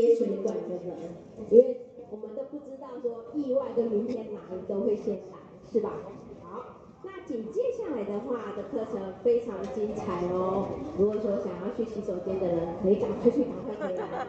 [0.00, 0.96] 接水管的人，
[1.50, 5.38] 因为我们都不知道说意外跟明天哪一都会先来，
[5.70, 5.90] 是吧？
[6.42, 6.64] 好
[7.04, 10.66] 那紧接下来的话的课程非常精彩哦。
[10.98, 14.26] 如果说想要去洗手间的人，可以赶快去，赶快回来。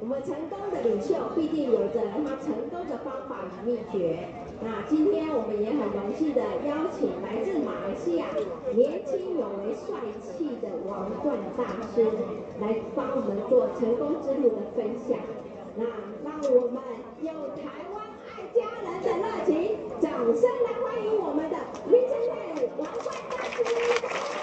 [0.00, 4.28] 我们成功的领袖必定有着他成功的方法与秘诀。
[4.64, 8.26] 那今天我们也很荣幸的邀请来自马来西亚
[8.74, 12.06] 年轻有为帅气的王冠大师
[12.60, 15.18] 来帮我们做成功之路的分享。
[15.74, 15.84] 那
[16.22, 16.82] 让我们
[17.22, 21.56] 用台湾爱家人的热情，掌声来欢迎我们的
[21.90, 24.41] 林晨晨王冠大师。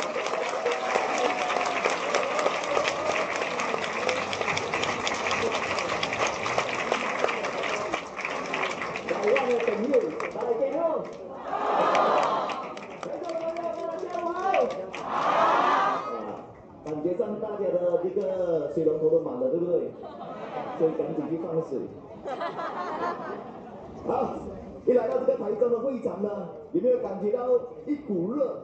[20.78, 21.80] 所以赶紧去放水。
[24.08, 24.34] 好，
[24.86, 27.48] 一来到这个台中的会场呢，有没有感觉到
[27.86, 28.60] 一股热？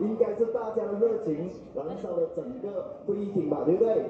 [0.00, 4.04] 应该是大家的热情燃烧了整个会议厅吧，对不对？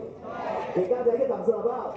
[0.74, 1.94] 给大家一个掌声，好不好？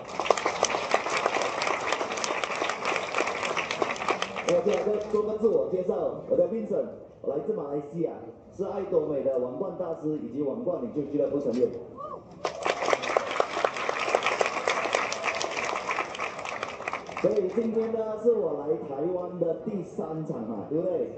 [4.51, 5.93] 我先来个做个自我介绍，
[6.27, 6.85] 我叫 Vincent，
[7.21, 8.11] 我来自马来西亚，
[8.55, 11.69] 是爱多美的王冠大师以及王冠领袖俱乐部成员。
[17.21, 21.09] 所以今天呢，是我来台湾的第三场嘛，对不对？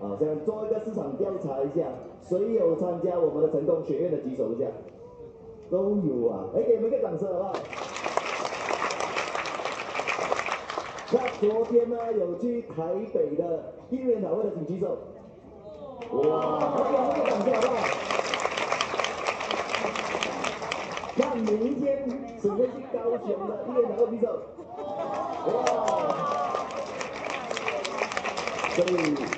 [0.00, 1.86] 好，想做一个市场调查一下，
[2.22, 4.66] 谁有参加我们的成功学院的举手一下？
[5.70, 7.52] 都有啊，哎，给你们一个掌声好不好？
[11.10, 14.98] 那昨天呢，有去台北的一日研讨会的请举手。
[16.10, 16.16] 哇，
[16.76, 17.78] 给我们一个掌声好不好？
[21.16, 21.82] 那明天
[22.40, 24.24] 准备去高雄的一日研讨会举手。
[25.46, 25.50] 哇！
[28.74, 28.88] 所以，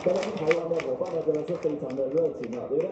[0.04, 2.86] 跟我们台湾的伙伴呢，真的是非常的热情啊，对不对？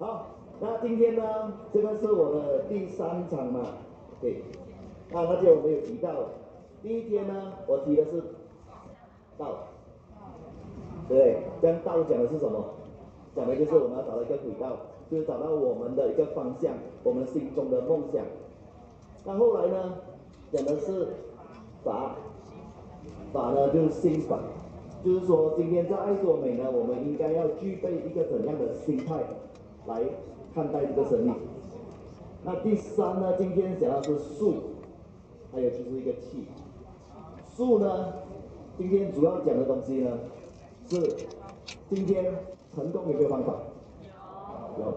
[0.00, 0.26] 好，
[0.60, 3.60] 那今天呢，这个是我的第三场嘛，
[4.20, 4.42] 对。
[5.10, 6.10] 那而且我没有提到，
[6.82, 8.22] 第一天呢，我提的是
[9.38, 9.67] 道，
[11.08, 12.64] 对，这样道讲的是什么？
[13.34, 14.76] 讲的就是我们要找到一个轨道，
[15.10, 18.24] 就是找到我们的一个方向，我们心中的梦想。
[19.24, 19.94] 那后来呢，
[20.52, 21.08] 讲的是。
[21.84, 22.16] 法，
[23.32, 24.36] 法呢就是心法，
[25.04, 29.14] 就是说今天在爱多美呢，我们应该要具备一个怎样的心态
[29.86, 30.02] 来
[30.52, 31.32] 看待这个生命。
[32.44, 34.54] 那第三呢，今天讲的是术，
[35.52, 36.48] 还有就是一个气。
[37.56, 38.12] 术呢，
[38.76, 40.18] 今天主要讲的东西呢，
[40.88, 41.26] 是
[41.90, 42.32] 今天
[42.74, 43.54] 成功有没有方法？
[44.78, 44.94] 有。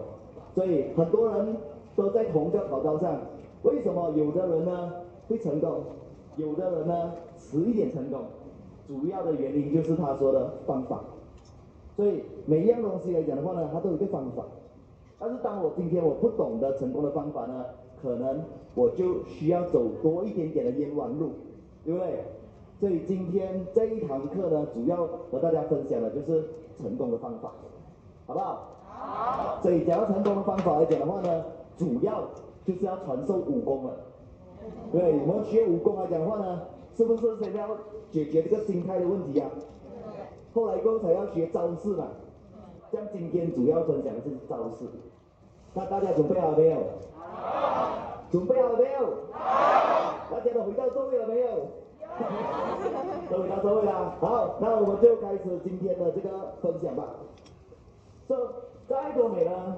[0.54, 1.56] 所以很多人
[1.94, 3.20] 都在同一个跑道上，
[3.62, 4.92] 为什么有的人呢
[5.28, 5.82] 会成功？
[6.36, 8.20] 有的人呢，迟一点成功，
[8.88, 11.04] 主要的原因就是他说的方法。
[11.94, 14.42] 所以每一样东西来讲的话呢，它都有一个方法。
[15.18, 17.66] 但是当我今天我不懂得成功的方法呢，
[18.02, 18.42] 可能
[18.74, 21.32] 我就需要走多一点点的冤枉路，
[21.84, 22.24] 对不对？
[22.82, 26.42] 所以今天这一堂课呢，主要和大家分享的就是
[26.76, 27.52] 成功的方法，
[28.26, 28.70] 好不好？
[28.88, 29.62] 好。
[29.62, 31.44] 所以讲到成功的方法来讲的话呢，
[31.76, 32.24] 主要
[32.64, 33.92] 就是要传授武功了。
[34.90, 36.62] 对，我们学武功来讲的话呢，
[36.96, 37.68] 是不是先要
[38.10, 39.48] 解决这个心态的问题啊？
[40.52, 42.08] 后来过后才要学招式嘛。
[42.90, 44.86] 像今天主要分享的是招式，
[45.72, 46.78] 那大家准备好了没有？
[47.14, 48.24] 好。
[48.28, 49.06] 准备好了没有？
[49.30, 50.26] 好。
[50.32, 51.46] 大家都回到座位了没有？
[53.30, 54.16] 都回到座位了。
[54.20, 57.04] 好，那我们就开始今天的这个分享吧。
[58.28, 58.36] 这
[58.88, 59.76] 在多美呢？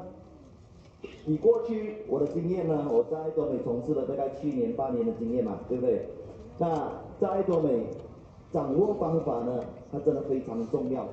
[1.26, 6.08] 以过去我的经验呢，我在多美从事了大概七年八年的经验嘛，对不对？
[6.58, 7.86] 那在多美
[8.52, 9.60] 掌握方法呢，
[9.92, 11.06] 它真的非常的重要。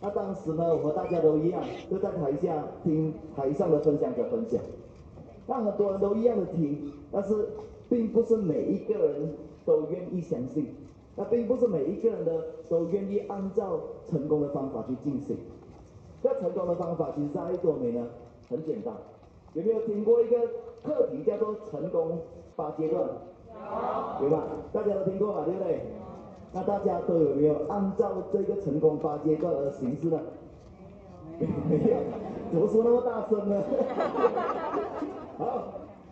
[0.00, 4.60] 那当时呢，我和大家都一样，就在台下听台上的分享者分享。
[5.46, 7.48] 那很多人都一样的听，但是
[7.88, 9.34] 并不是每一个人
[9.68, 10.74] 都愿意相信，
[11.14, 13.78] 那并不是每一个人的都愿意按照
[14.10, 15.36] 成功的方法去进行。
[16.22, 18.06] 那成功的方法，其实在爱多美呢，
[18.48, 18.94] 很简单。
[19.52, 20.38] 有没有听过一个
[20.82, 22.18] 课题叫做成功
[22.56, 23.06] 八阶段？
[24.20, 24.44] 有，有吧？
[24.72, 25.80] 大家都听过吧，对不对？
[26.54, 30.18] 那大家都有没有按照这个成功八阶段而行事呢？
[31.68, 31.96] 没有，
[32.50, 33.62] 怎么说那么大声呢？
[35.38, 35.68] 好，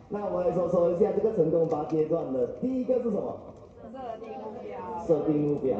[0.09, 3.37] 那我来说说一下这个成功八阶段的第一个是什么？
[3.93, 5.07] 设定目标。
[5.07, 5.79] 设定目标。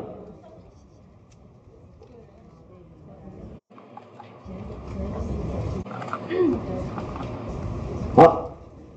[8.15, 8.51] 好，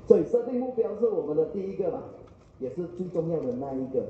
[0.08, 2.02] 所以设定目标是我们的第一个嘛，
[2.58, 4.02] 也是最重要的那一个。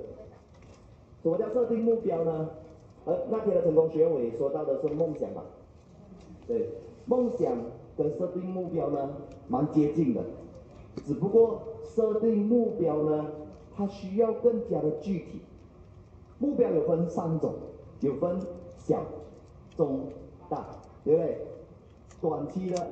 [1.23, 2.49] 什么叫设定目标呢？
[3.05, 5.43] 而那天的成功学委说到的是梦想吧？
[6.47, 6.71] 对，
[7.05, 7.53] 梦想
[7.97, 9.11] 跟设定目标呢，
[9.49, 10.23] 蛮接近的，
[11.07, 13.27] 只不过设定目标呢，
[13.75, 15.41] 它需要更加的具体。
[16.39, 17.55] 目标有分三种，
[18.01, 18.41] 有分
[18.77, 19.03] 小、
[19.77, 20.01] 中、
[20.49, 20.65] 大，
[21.05, 21.47] 对不对？
[22.21, 22.87] 短期的、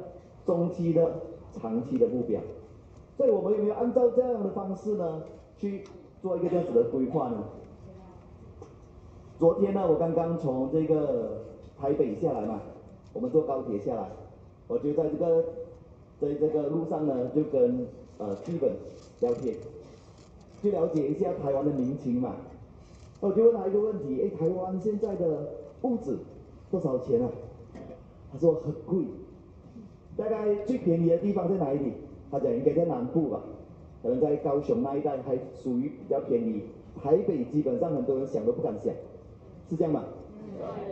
[0.44, 1.10] 中期的、
[1.52, 2.40] 长期的目标。
[3.16, 5.22] 所以我们有没有按照这样的方式呢，
[5.56, 5.84] 去
[6.20, 7.44] 做一个这样子的规划呢？
[9.38, 11.42] 昨天呢，我刚刚从这个
[11.78, 12.60] 台北下来嘛，
[13.12, 14.10] 我们坐高铁下来，
[14.66, 15.44] 我就在这个
[16.20, 17.86] 在这个路上呢，就跟
[18.18, 18.72] 呃基本
[19.20, 19.54] 聊天，
[20.60, 22.34] 去了解一下台湾的民情嘛。
[23.20, 25.48] 我就问他一个问题，哎，台湾现在的
[25.82, 26.16] 物质
[26.70, 27.28] 多少钱啊？
[28.32, 29.04] 他说很贵，
[30.16, 31.92] 大概最便宜的地方在哪里？
[32.30, 33.40] 他讲应该在南部吧，
[34.02, 36.62] 可能在高雄那一带还属于比较便宜。
[37.02, 38.92] 台北基本上很多人想都不敢想，
[39.70, 40.04] 是这样吗？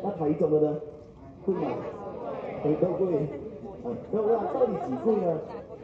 [0.02, 0.81] 那台中的呢？
[1.44, 1.76] 贵吗？
[2.62, 3.28] 很都贵。
[3.86, 5.38] 啊，那我问到底几贵呢？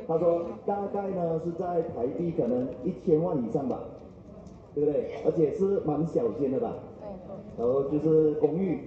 [0.06, 3.80] 他说大概呢是在台币可能一千万以上吧。
[4.74, 5.10] 对不对？
[5.26, 6.72] 而且是蛮小间的吧？
[7.58, 8.78] 然后就是公寓，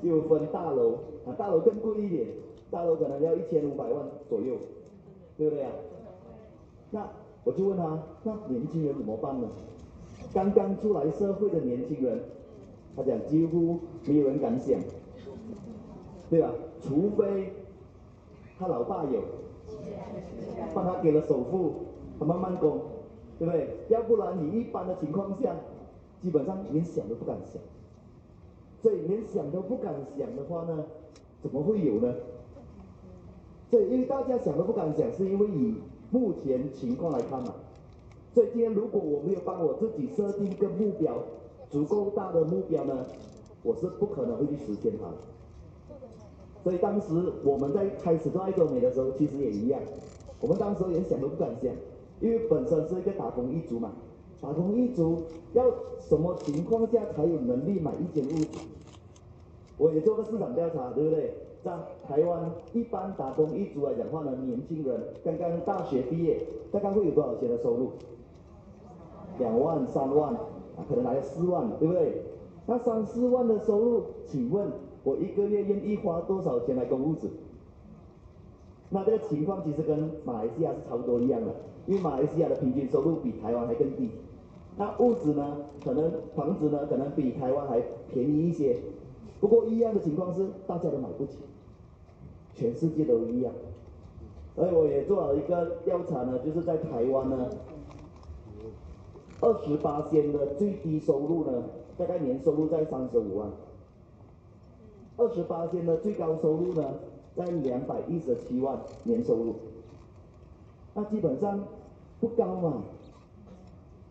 [0.00, 0.92] 又分大楼，
[1.26, 2.28] 啊，大楼更贵一点，
[2.70, 4.54] 大楼可能要一千五百万左右，
[5.36, 5.72] 对不对啊？
[6.92, 7.08] 那
[7.42, 9.48] 我就问他，那年轻人怎么办呢？
[10.32, 12.20] 刚刚出来社会的年轻人，
[12.94, 14.78] 他讲几乎没有人敢想，
[16.30, 16.52] 对吧？
[16.80, 17.52] 除非
[18.58, 19.22] 他老爸有，
[20.74, 21.72] 帮他给了首付，
[22.18, 22.80] 他慢慢供。
[23.38, 23.68] 对不对？
[23.90, 25.54] 要不然你一般的情况下，
[26.22, 27.60] 基本上连想都不敢想。
[28.80, 30.82] 所以连想都不敢想的话呢，
[31.42, 32.14] 怎么会有呢？
[33.70, 35.74] 所以因为大家想都不敢想，是因为以
[36.10, 37.52] 目前情况来看嘛。
[38.32, 41.18] 所以今天如果我没有帮我自己设定一个目标，
[41.68, 43.04] 足够大的目标呢，
[43.62, 45.16] 我是不可能会去实现它的。
[46.66, 47.14] 所以当时
[47.44, 49.80] 我们在开始做爱多美的时候，其实也一样，
[50.40, 51.72] 我们当时连想都不敢想。
[52.18, 53.92] 因为本身是一个打工一族嘛，
[54.40, 55.22] 打工一族
[55.52, 55.64] 要
[56.00, 58.58] 什么情况下才有能力买一间屋子？
[59.78, 61.34] 我也做过市场调查，对不对？
[61.62, 61.72] 在
[62.02, 66.40] 台湾一般打工一族来讲话呢，年轻人刚刚大学毕业，
[66.72, 67.92] 大概会有多少钱的收入？
[69.38, 70.34] 两万、三万，
[70.88, 72.22] 可能来四万，对不对？
[72.66, 74.66] 那三四万的收入，请问
[75.06, 77.30] 我一个月愿意花多少钱来供屋子？
[78.90, 81.54] 那这个情况其实跟马来西亚是差不多一样的。
[81.86, 84.10] 因为马来西亚的平均收入比台湾还更低，
[84.76, 87.80] 那屋子呢，可能房子呢，可能比台湾还
[88.12, 88.76] 便宜一些。
[89.40, 91.38] 不过一样的情况是，大家都买不起，
[92.56, 93.52] 全世界都一样。
[94.56, 97.48] 所以我也做了一个调查呢，就是在台湾呢，
[99.40, 101.62] 二十八仙的最低收入呢，
[101.96, 103.48] 大概年收入在三十五万；
[105.16, 106.84] 二十八仙的最高收入呢，
[107.34, 109.54] 在两百一十七万年收入。
[110.94, 111.58] 那基本上
[112.20, 112.82] 不高嘛，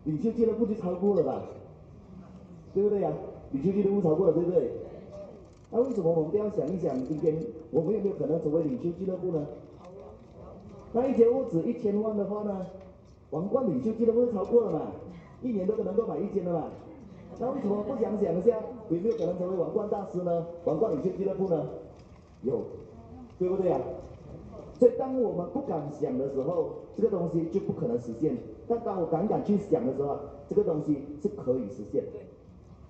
[0.04, 1.42] 领袖俱乐部就超过了吧，
[2.74, 3.14] 对不对呀、啊？
[3.52, 4.70] 领袖俱乐部超过了，对不对？
[5.70, 7.36] 那为什么我们不要想一想，今天
[7.70, 9.46] 我们有没有可能成为领袖俱乐部呢？
[10.92, 12.66] 那一间屋子一千万的话呢，
[13.30, 14.92] 王冠领袖俱乐部超过了嘛，
[15.42, 16.64] 一年都能够买一间的嘛。
[17.38, 18.56] 那为什么不想想一下，
[18.88, 20.46] 有没有可能成为王冠大师呢？
[20.64, 21.66] 王冠领袖俱乐部呢？
[22.42, 22.62] 有，
[23.38, 23.80] 对不对、啊？
[24.78, 28.36] 所以当我们不敢想的时候，这个东西就不可能实现。
[28.68, 32.04] 但当我敢敢去想的时候，这个东西是可以实现。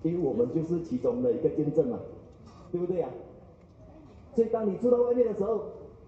[0.03, 1.99] 因为我们就是其中的一个见证嘛，
[2.71, 3.09] 对不对、啊？
[4.35, 5.61] 所以当你住到外面的时候，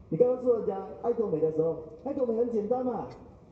[0.10, 3.08] 你刚刚说人家爱多美的时候，爱多美很简单嘛。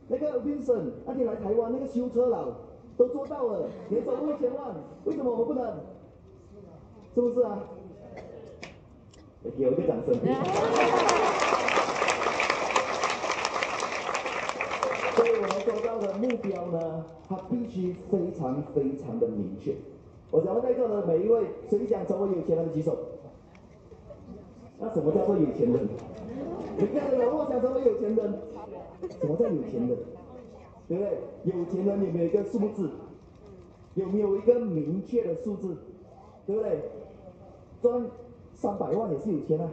[0.08, 2.46] 那个 Vincent 那天来台湾那个修车佬
[2.98, 4.75] 都做到了，年收入一千万，
[5.06, 5.63] 为什么我们不能？
[7.13, 7.60] 是不是啊？
[9.58, 10.13] 给我一个掌声。
[15.16, 19.75] 所以我们做到的目标呢，它必须非常非常的明确。
[20.32, 22.98] 我想问在座的每一位，谁想成为有钱人的举手？
[24.80, 25.88] 那什么叫做有钱人？
[26.77, 28.42] 你看到了，我想成为有钱人。
[29.20, 29.98] 什么叫有钱人？
[30.88, 31.17] 对不对？
[31.44, 32.89] 有钱人有没有一个数字？
[33.96, 35.75] 有没有一个明确的数字？
[36.46, 36.82] 对不对？
[37.82, 38.06] 赚
[38.53, 39.70] 三百万也是有钱啊，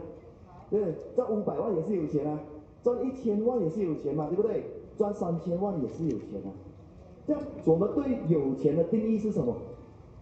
[0.69, 0.95] 对不对？
[1.15, 2.39] 赚五百万也是有钱啊，
[2.83, 4.63] 赚一千万也是有钱嘛，对不对？
[4.97, 6.49] 赚三千万也是有钱啊，
[7.25, 9.55] 这样我们对有钱的定义是什么？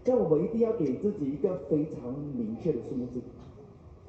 [0.04, 3.22] 这样我们一定要给自己一个非常明确的数字。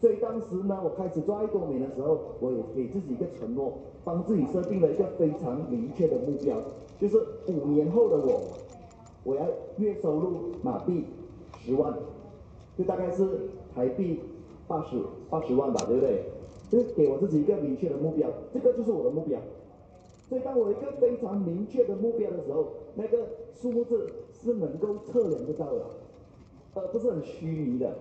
[0.01, 3.73] 所以当时呢，我开始做爱多美的时候，我也给自己一个承诺，
[4.05, 6.57] 帮自己设定了一个非常明确的目标，
[7.01, 8.43] 就是五年后的我，
[9.25, 9.47] 我要
[9.79, 11.05] 月收入马币
[11.61, 11.95] 十万，
[12.77, 13.27] 就大概是
[13.75, 14.21] 台币
[14.69, 14.99] 八十
[15.31, 16.25] 八十万吧，对不对？
[16.71, 19.39] 就是给我自己一个明确的目标，这个就是我的目标。
[20.29, 23.19] 所以当我一个非常明确的目标的时候，那个
[23.55, 24.11] 数字
[24.43, 25.81] 是能够测量得到的，
[26.75, 27.95] 而不是很虚拟的。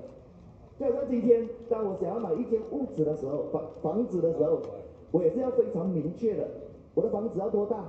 [0.80, 4.60] 就好像今天，当我想要买一间屋子的时候，房房子的时候，
[5.12, 6.48] 我也是要非常明确的，
[6.96, 7.86] 我的房子要多大，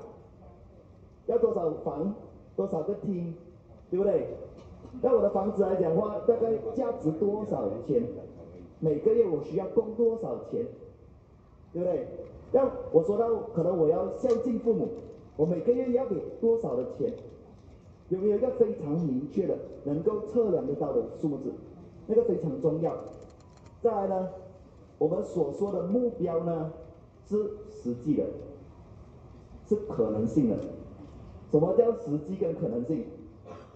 [1.27, 2.15] 要多少房，
[2.57, 3.33] 多少个厅，
[3.91, 4.27] 对不对？
[5.03, 8.03] 那我的房子来讲的话，大概价值多少钱？
[8.81, 10.65] 每个月我需要供多少钱，
[11.73, 12.07] 对不对？
[12.53, 14.89] 要我说到可能我要孝敬父母，
[15.37, 17.11] 我每个月要给多少的钱？
[18.11, 21.51] 有没有一个非常明确的、能够测量得到的数字？
[22.07, 22.95] 那个非常重要。
[23.83, 24.29] 再来呢，
[24.99, 26.71] 我们所说的目标呢，
[27.29, 27.37] 是
[27.71, 28.25] 实际的，
[29.69, 30.57] 是可能性的。
[31.51, 33.05] 什么叫实际跟可能性？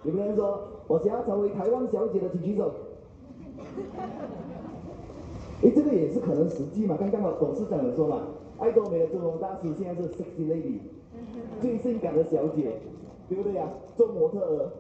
[0.05, 2.73] 有没有人说我想要成为台湾小姐的请举手？
[5.63, 6.97] 诶，这个也是可能实际嘛？
[6.99, 8.23] 刚刚我董事长有说嘛，
[8.59, 10.79] 爱多美的中文大使现在是 sexy lady，
[11.61, 12.81] 最性感的小姐，
[13.29, 13.69] 对不对呀？
[13.97, 14.71] 做模特儿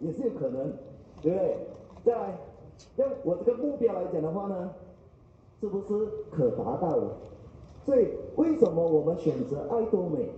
[0.00, 0.72] 也是有可能，
[1.22, 1.56] 对不对？
[2.04, 2.38] 再来。
[2.96, 4.70] 要我这个目标来讲的话呢，
[5.60, 7.08] 是不是可达到的？
[7.84, 10.28] 所以为什么我们选择爱多美？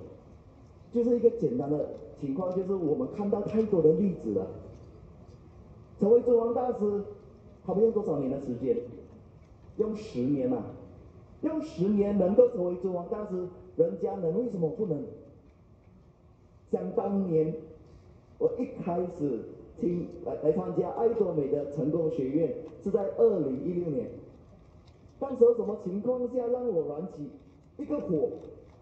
[0.92, 1.88] 就是一个简单的
[2.20, 4.46] 情况，就是我们看到太多的例子了。
[6.00, 7.02] 成为珠王大师，
[7.64, 8.76] 他们用多少年的时间？
[9.76, 10.64] 用十年嘛，
[11.42, 15.02] 用十年能够成为珠王大师，人家能，为什么不能？
[16.70, 17.54] 想当年，
[18.38, 19.40] 我一开始。
[19.80, 24.08] 听来来参加爱多美的成功学院是在二零一六年，
[25.18, 27.30] 当时什么情况下让我燃起
[27.76, 28.28] 一个火，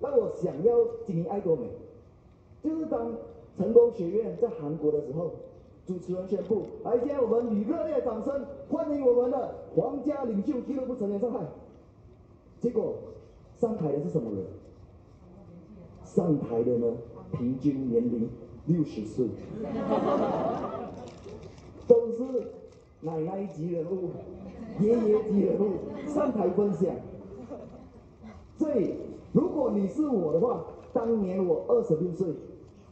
[0.00, 0.72] 让我想要
[1.06, 1.68] 经营爱多美？
[2.62, 3.12] 就是当
[3.56, 5.30] 成功学院在韩国的时候，
[5.86, 11.40] 主持人宣布，来，现在我们以热烈掌声欢迎我们的皇家领袖俱乐部成员上台。
[12.58, 12.94] 结果
[13.58, 14.44] 上台的是什么人？
[16.04, 16.96] 上台的呢，
[17.32, 18.28] 平均年龄
[18.66, 19.26] 六十岁。
[21.88, 22.22] 都是
[23.00, 24.10] 奶奶级人物、
[24.80, 25.74] 爷爷级人物
[26.08, 26.90] 上台分享。
[28.58, 28.94] 所以，
[29.32, 32.26] 如果你是我的话，当年我二十六岁，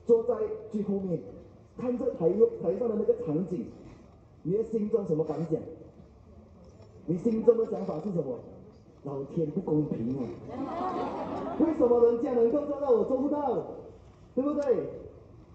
[0.06, 0.34] 坐在
[0.70, 1.18] 最后面，
[1.76, 2.28] 看着台
[2.62, 3.66] 台上的那个场景，
[4.42, 5.58] 你的心中什么感想？
[7.06, 8.38] 你心中的想法是什么？
[9.02, 10.22] 老天不公平啊！
[11.60, 13.62] 为什么人家能够做到，我做不到？
[14.34, 14.88] 对不对？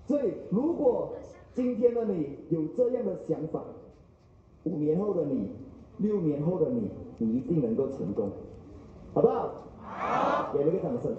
[0.09, 1.13] 所以，如果
[1.53, 3.63] 今天的你有这样的想法，
[4.63, 5.51] 五年后的你，
[5.99, 6.89] 六年后的你，
[7.19, 8.31] 你一定能够成功，
[9.13, 9.53] 好不好？
[9.77, 11.15] 好，给了个掌声。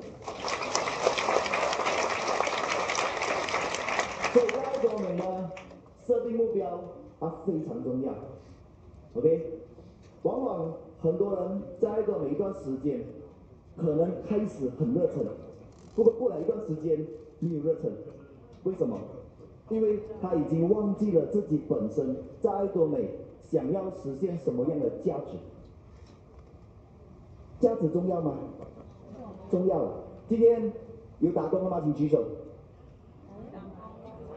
[4.32, 5.52] 所以在爱多美呢，
[6.04, 6.80] 设定目标
[7.20, 8.12] 它非常重要。
[9.14, 9.60] OK，
[10.24, 13.04] 往往很多人在爱多美一段时间，
[13.76, 15.24] 可能开始很热忱，
[15.94, 17.06] 不过过来一段时间
[17.38, 17.92] 没有热忱，
[18.64, 18.98] 为什么？
[19.68, 23.08] 因为他已经忘记了自己本身在爱多美
[23.50, 25.38] 想要实现什么样的价值。
[27.60, 28.34] 价值重要吗？
[29.50, 29.84] 重要。
[30.28, 30.72] 今天
[31.20, 31.80] 有打工的吗？
[31.84, 32.24] 请举手。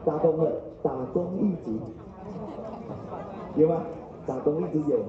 [0.04, 1.80] 打工的，打工一族。
[3.56, 3.82] 有吗？
[4.26, 5.00] 打工一直有。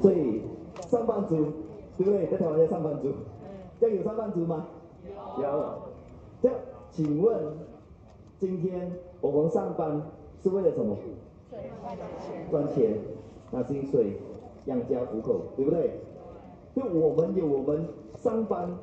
[0.00, 0.42] 所以
[0.88, 1.36] 上班族，
[1.98, 2.26] 对不对？
[2.28, 3.12] 在台湾叫上班族，
[3.80, 4.66] 要有上班族吗？
[5.38, 5.87] 有。
[6.42, 6.56] 这样。
[6.90, 7.36] 请问，
[8.38, 8.90] 今天
[9.20, 10.02] 我们上班
[10.42, 10.96] 是为了什么？
[12.50, 12.98] 赚钱，
[13.50, 14.16] 拿薪水
[14.66, 16.00] 养家糊口，对不对？
[16.74, 18.76] 就我们有我们上班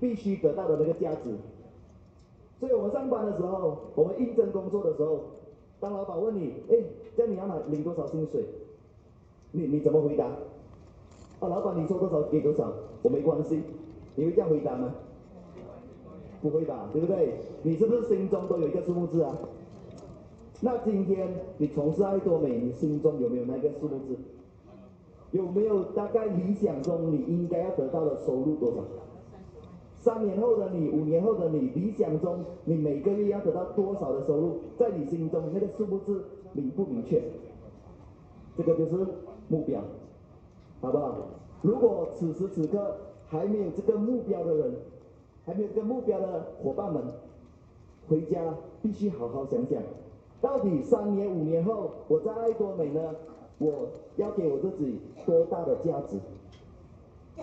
[0.00, 1.36] 必须得到的那个价值。
[2.60, 5.20] 所以我们上班的时候，我们应征工作的时候，
[5.80, 6.76] 当老板问你，哎，
[7.16, 8.44] 这样你要拿领多少薪水？
[9.52, 10.26] 你你怎么回答？
[10.26, 13.62] 啊，老板你说多少给多少，我没关系。
[14.14, 14.94] 你会这样回答吗？
[16.44, 17.32] 不会吧，对不对？
[17.62, 19.34] 你是不是心中都有一个数目字啊？
[20.60, 24.14] 那今天你从事爱多美，你心中有没有那个数目字？
[25.30, 28.82] 有没有大概理想中你应该要得到的收入多少？
[30.00, 34.58] 三年后的你，五年后的你，理想中你每个月要得到多少的收入？
[34.78, 36.22] 在你心中那个数目字
[36.52, 37.22] 明不明确？
[38.54, 39.06] 这个就是
[39.48, 39.80] 目标，
[40.82, 41.16] 好不好？
[41.62, 42.94] 如果此时此刻
[43.26, 44.74] 还没有这个目标的人，
[45.46, 47.02] 还没有这个目标的伙伴们，
[48.08, 48.40] 回家
[48.82, 49.82] 必须好好想想，
[50.40, 53.00] 到底三年五年后我在爱多美呢？
[53.58, 56.18] 我我要给我自己多大的价值，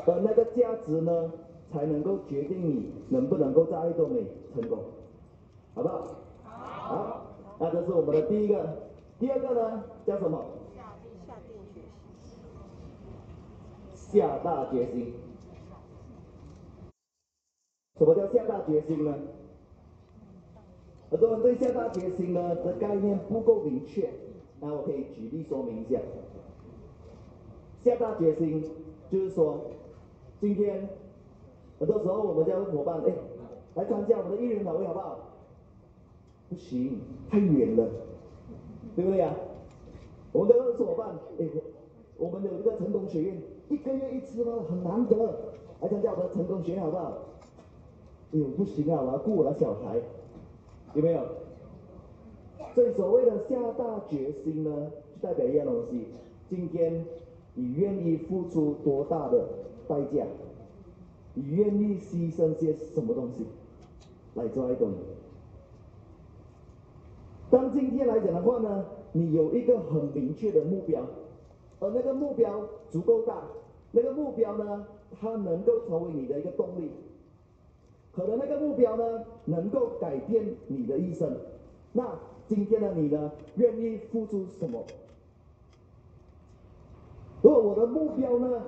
[0.05, 1.31] 而那个价值呢，
[1.71, 4.79] 才能够决定你能不能够在爱多美成功，
[5.73, 6.07] 好不好？
[6.43, 7.21] 好，
[7.59, 8.77] 那这是我们的第一个，
[9.19, 10.43] 第二个呢，叫什么？
[10.75, 10.93] 下
[11.47, 11.81] 定决
[12.23, 12.33] 心
[13.95, 15.13] 下大决心。
[17.97, 19.13] 什么叫下大决心呢？
[21.09, 24.09] 很多人对下大决心呢的概念不够明确，
[24.59, 25.99] 那我可以举例说明一下。
[27.83, 28.63] 下大决心
[29.09, 29.59] 就是说，
[30.39, 30.87] 今天
[31.79, 33.13] 很多时候我们叫伙伴，哎，
[33.75, 35.19] 来参加我们的一人晚会好不好？
[36.49, 37.87] 不行，太远了，
[38.95, 39.35] 对不对呀？
[40.31, 41.45] 我们的二十伙伴，哎，
[42.17, 45.17] 我们有一个成功学院，一个月一次吗，很难得，
[45.81, 47.17] 来参加我们的成功学院好不好？
[48.33, 49.99] 哎呦，不行啊，我要顾我的小孩，
[50.93, 51.21] 有没有？
[52.73, 56.07] 所以所谓的下大决心呢，就代表一样东西。
[56.49, 57.05] 今天
[57.53, 59.45] 你愿意付出多大的
[59.87, 60.25] 代价？
[61.33, 63.45] 你愿意牺牲些什么东西
[64.35, 64.95] 来做爱多美？
[67.49, 71.01] 当今天来讲的话呢，你有一个很明确的目标，
[71.81, 73.43] 而那个目标足够大，
[73.91, 74.85] 那个目标呢，
[75.19, 76.91] 它能够成为你的一个动力。
[78.13, 81.37] 可能那个目标呢，能够改变你的一生。
[81.93, 84.83] 那今天的你呢，愿意付出什么？
[87.41, 88.63] 如果我的目标呢，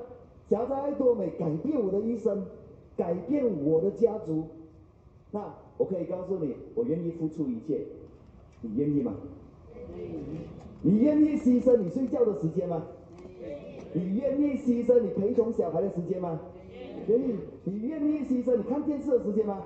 [0.50, 2.45] 想要在爱多美改变我的一生，
[2.95, 4.45] 改变我的家族，
[5.31, 7.85] 那我可以告诉你，我愿意付出一切。
[8.62, 9.13] 你愿意吗？
[10.81, 12.83] 你愿意牺牲你睡觉的时间吗？
[13.93, 16.39] 你愿意牺牲你陪同小孩的时间吗？
[17.07, 19.63] 愿意，你愿意牺牲你看电视的时间吗？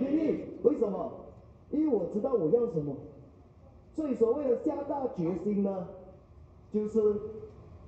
[0.00, 1.10] 愿意，为什么？
[1.70, 2.94] 因为我知道我要什么。
[3.94, 5.88] 所以所谓的下大决心呢，
[6.72, 7.00] 就是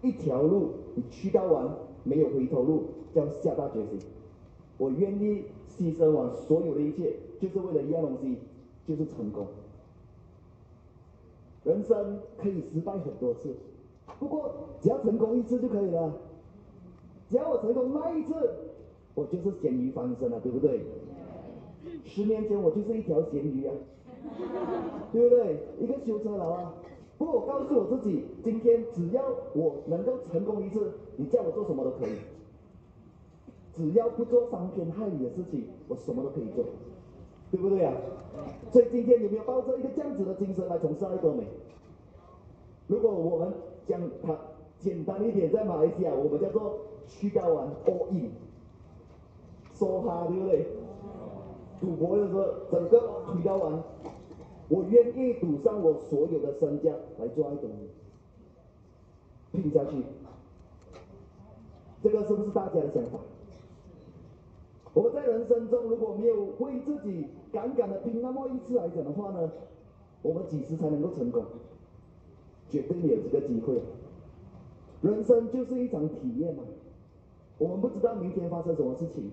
[0.03, 1.69] 一条路，你去到完
[2.05, 2.85] 没有回头路，
[3.15, 4.01] 叫下大决心。
[4.77, 8.39] 我愿意牺牲完所有的一切，就是为了一样东西，
[8.87, 9.47] 就是成功。
[11.63, 13.55] 人生可以失败很多次，
[14.19, 14.51] 不过
[14.81, 16.13] 只要成功一次就可以了。
[17.29, 18.35] 只要我成功那一次，
[19.21, 20.81] 我就是咸鱼翻身了，对不对？
[22.07, 23.75] 十年前我就是一条咸鱼啊，
[25.13, 25.59] 对不对？
[25.79, 26.75] 一个修车佬啊。
[27.19, 29.23] 不过我告诉我自己，今天只要
[29.55, 32.13] 我能够成功一次，你叫我做什么都可以。
[33.77, 36.65] 只要不做伤天害理的事情，我什么都可以做，
[37.51, 37.93] 对不对啊？
[38.73, 41.45] 所以今天有没有抱着一个这样子的精神来从事爱多美？
[42.87, 43.53] 如果我们
[43.87, 44.35] 讲它
[44.79, 46.79] 简单一点，在马来西亚我们叫做。
[47.13, 48.31] 去到完 all in，
[49.81, 50.67] 梭哈对不对？
[51.81, 53.01] 赌博的时候，整个
[53.33, 53.83] 推到完，
[54.69, 57.89] 我愿意赌上我所有的身家来做爱多美，
[59.51, 60.05] 拼下去。
[62.03, 63.19] 这个是不是大家的想法？
[64.93, 69.51] 我们在人生中如果没有为自己敢敢的拼那么一次来讲的话呢，
[70.21, 71.43] 我们几时才能够成功？
[72.69, 73.81] 绝对没有这个机会。
[75.01, 76.63] 人生就是一场体验嘛。
[77.57, 79.31] 我们不知道明天发生什么事情，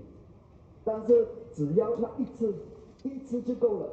[0.88, 2.56] 但是只要那一次，
[3.04, 3.90] 一次就够了，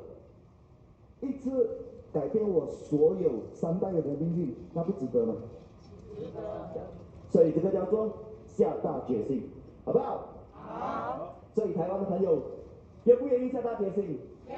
[1.20, 1.68] 一次
[2.12, 5.34] 改变我所有三代人的命运，那不值得吗？
[6.16, 6.40] 值得。
[7.30, 8.08] 所以这个叫做
[8.46, 9.42] 下大决心，
[9.84, 10.28] 好不好？
[10.52, 11.34] 好。
[11.52, 12.40] 所以台湾的朋友，
[13.04, 14.20] 愿不愿意下大决心？
[14.46, 14.56] 愿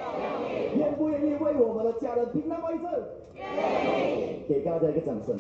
[0.75, 0.79] 意。
[0.79, 2.85] 愿不愿意为我们的家人拼那么一次？
[3.35, 4.43] 愿意。
[4.47, 5.35] 给大家一个掌声。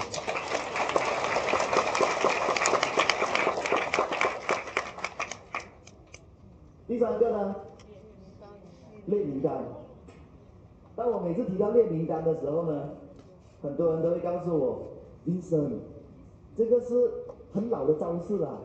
[6.97, 7.55] 第三个呢，
[9.05, 9.53] 列名单。
[10.97, 12.89] 当我每次提到列名单的时候呢，
[13.61, 14.79] 很多人都会告诉我，
[15.27, 15.73] 医生，
[16.57, 16.95] 这个是
[17.53, 18.61] 很老的招式啊，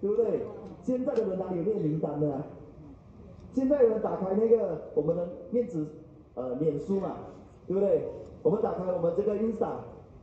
[0.00, 0.42] 对不对？
[0.80, 2.40] 现在的人哪里有列名单的？
[3.52, 5.88] 现在有人打开那个我们的面子
[6.36, 7.16] 呃脸书嘛，
[7.66, 8.04] 对不对？
[8.44, 9.70] 我们打开我们这个 Insta，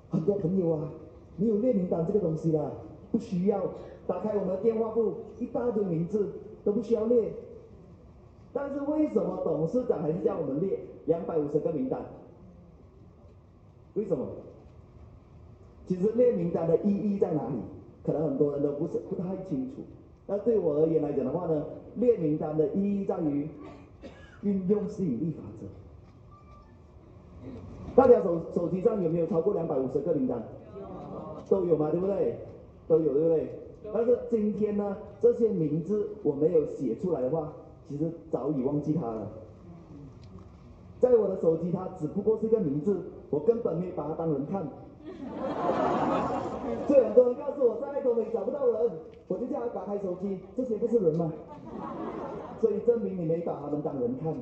[0.09, 0.89] 很多朋友啊，
[1.35, 2.71] 没有列名单这个东西啦，
[3.11, 3.59] 不需要。
[4.07, 6.29] 打开我们的电话簿，一大堆名字。
[6.63, 7.31] 都不需要列，
[8.53, 11.99] 但是为什么董事长还是叫我们列两百五十个名单？
[13.95, 14.25] 为什么？
[15.85, 17.55] 其实列名单的意义在哪里？
[18.05, 19.81] 可能很多人都不是不太清楚。
[20.27, 23.47] 那对我而言来讲的话呢，列名单的意义在于
[24.41, 25.67] 运用吸引力法则。
[27.95, 30.41] 大家手手机上有没有超过两百五十个名单？
[31.49, 31.91] 都有吗？
[31.91, 32.37] 对不对？
[32.87, 33.49] 都有，对不对？
[33.91, 37.51] 但是今天呢，这些名字我没有写出来的话，
[37.89, 39.27] 其实早已忘记它了。
[40.99, 44.65] 在我的手机，它只不过是一个名字，我根本没把它当人看。
[46.87, 48.91] 所以很多人告诉我，在爱多美找不到人，
[49.27, 51.31] 我就叫他打开手机，这些不是人吗？
[52.61, 54.33] 所以证明你没把他们当人看。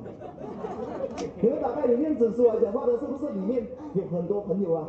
[1.40, 4.88] 你们打开里面指数来讲话的，是不是里面有很多朋友啊？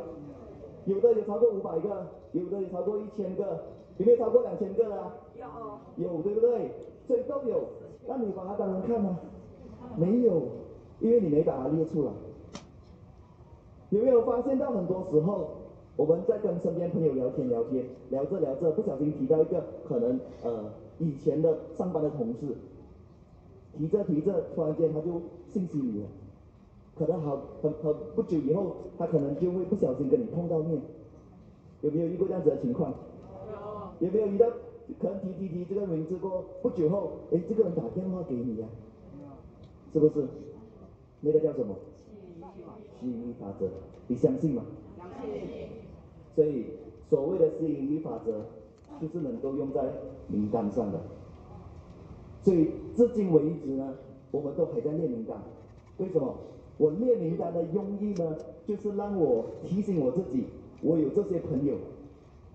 [0.86, 3.64] 有的有超过五百个，有的有超过一千个，
[3.98, 5.14] 有没有超过两千个啊？
[5.98, 6.72] 有，有对不对？
[7.08, 7.64] 所以都有，
[8.08, 9.20] 那你把它当人看吗？
[9.98, 10.42] 没有，
[11.00, 12.12] 因为你没把它列出来。
[13.90, 15.50] 有没有发现到很多时候，
[15.96, 20.64] 我们在跟身边朋友聊天聊天，聊着聊着，不小心提到一个可能呃
[20.98, 22.48] 以前的上班的同事，
[23.78, 26.08] 提着提着，突然间他就信息你了，
[26.98, 30.82] 可能好很很不久以后，他可能就会不小心跟你碰到面，
[31.82, 32.92] 有没有遇过这样子的情况？
[34.00, 34.10] 有。
[34.12, 34.48] 没有遇到
[35.00, 38.68] 可能提提提这个名字过不久后，哎，这个人打电话给你呀、
[39.94, 40.28] 是不是？
[41.22, 41.76] 那个叫什么？
[43.00, 43.70] 吸引力法则，
[44.08, 44.64] 你相信吗？
[44.98, 45.42] 相信。
[46.36, 46.66] 所以
[47.10, 48.42] 所谓的吸引力法则，
[49.00, 49.84] 就是能够用在
[50.28, 51.00] 名单上的。
[52.42, 53.94] 所以至今为止呢，
[54.32, 55.38] 我们都还在列名单。
[55.98, 56.36] 为什么？
[56.78, 60.46] 我列名单的用意呢，就是让我提醒我自己，
[60.82, 61.76] 我有这些朋友。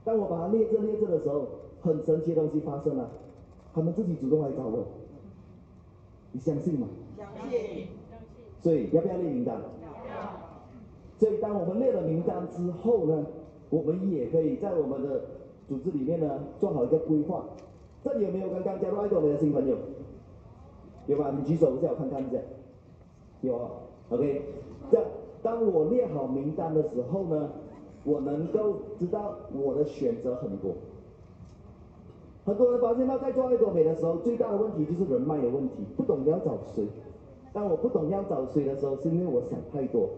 [0.04, 1.46] 当我把它列着列着的时候，
[1.80, 3.08] 很神奇的东西发生了，
[3.74, 4.84] 他们自己主动来找我。
[6.32, 6.86] 你相信吗？
[7.16, 7.86] 相信。
[8.62, 9.56] 所以要不要列名单？
[9.56, 9.60] 要
[11.18, 13.26] 所以当我们列了名单之后呢，
[13.70, 15.20] 我们也可以在我们的
[15.68, 17.44] 组织里面呢做好一个规划。
[18.04, 19.76] 这里有没有刚刚加入爱多美的新朋友？
[21.06, 21.34] 有吧？
[21.36, 22.38] 你举手一下，我看看一下。
[23.40, 23.70] 有啊
[24.10, 24.42] ，OK。
[24.90, 25.06] 这样，
[25.42, 27.50] 当我列好名单的时候呢，
[28.04, 30.72] 我能够知道我的选择很多。
[32.44, 36.86] 很多人发现到在做爱多美的时候，最大的问题就是人脉的问题，不懂要找谁。
[37.52, 40.08] 当我不懂要找谁的时候，是因为我想太多。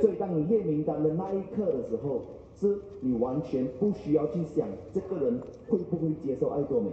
[0.00, 2.20] 所以当你列名单的那一刻的时候，
[2.54, 6.90] 是你完全不需要去想这个人会不会接受爱多美，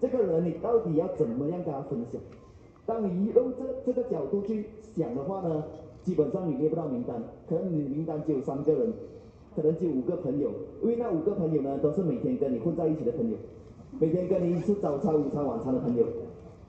[0.00, 2.20] 这个人你到底要怎么样跟他分享。
[2.86, 5.64] 当你用这这个角度去想的话呢，
[6.04, 8.92] 基本上你列不到名单，可能你名单只有三个人，
[9.56, 10.50] 可能只有五个朋友，
[10.82, 13.36] 因为那五个朋友呢都是每天跟你混在一起的朋友，
[13.98, 16.06] 每天跟你吃早餐、午餐、晚餐的朋友，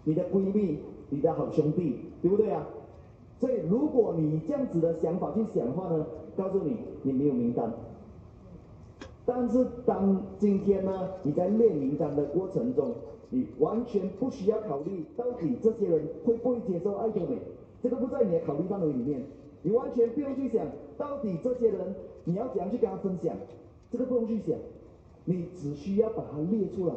[0.05, 0.79] 你的闺蜜。
[1.11, 2.67] 你的好兄弟，对不对啊？
[3.39, 6.03] 所以如果你这样子的想法去想的话呢，
[6.35, 7.71] 告诉你，你没有名单。
[9.23, 12.91] 但是当今天呢，你在列名单的过程中，
[13.29, 17.37] 你完全不需要考虑到底这些人会不会接受爱多美，
[17.85, 19.21] 这个不在你的考虑范围里面。
[19.61, 20.65] 你完全不用去想
[20.97, 23.35] 到底这些人你要怎样去跟他分享，
[23.91, 24.57] 这个不用去想，
[25.25, 26.93] 你只需要把它列出来，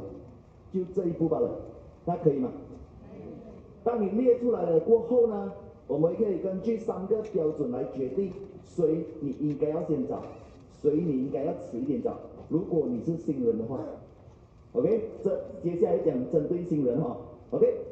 [0.73, 1.51] 就这一步罢了，
[2.07, 2.51] 那可以吗？
[3.85, 5.53] 当你列出来了过后呢，
[5.87, 8.33] 我们可以根据三个标准来决定
[8.65, 10.23] 谁你应该要先找，
[10.81, 12.17] 谁你应该要迟一点找。
[12.49, 13.79] 如果你是新人的话
[14.73, 17.17] ，OK，这接下来讲针对新人哈
[17.51, 17.88] ，OK。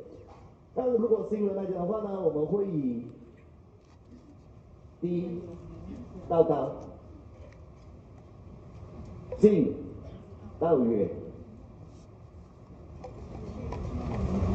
[0.76, 3.06] 但是如果新人来讲的话呢，我们会以
[5.00, 5.40] 低
[6.28, 6.70] 到高，
[9.38, 9.74] 近
[10.60, 11.08] 到远，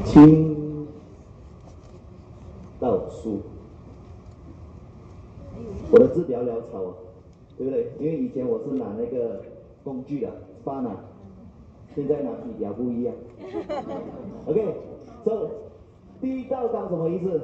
[0.06, 0.52] 轻。
[2.80, 3.42] 到书，
[5.92, 6.94] 我的字比较潦草啊，
[7.56, 7.92] 对不对？
[8.00, 9.40] 因为以前我是拿那个
[9.84, 10.34] 工具的
[10.66, 10.90] 笔拿
[11.96, 13.14] 现在拿笔比较不一样。
[14.48, 14.76] OK，
[15.24, 15.52] 所
[16.22, 17.42] 低到高什么意思？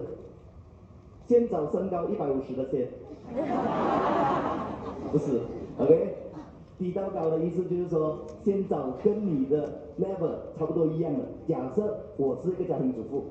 [1.27, 2.87] 先找身高一百五十的先，
[5.11, 5.41] 不是
[5.77, 6.13] ，OK，
[6.79, 9.67] 低到高的意思就是说，先找跟你的
[9.99, 11.19] level 差不多一样的。
[11.47, 13.23] 假设我是一个家庭主妇。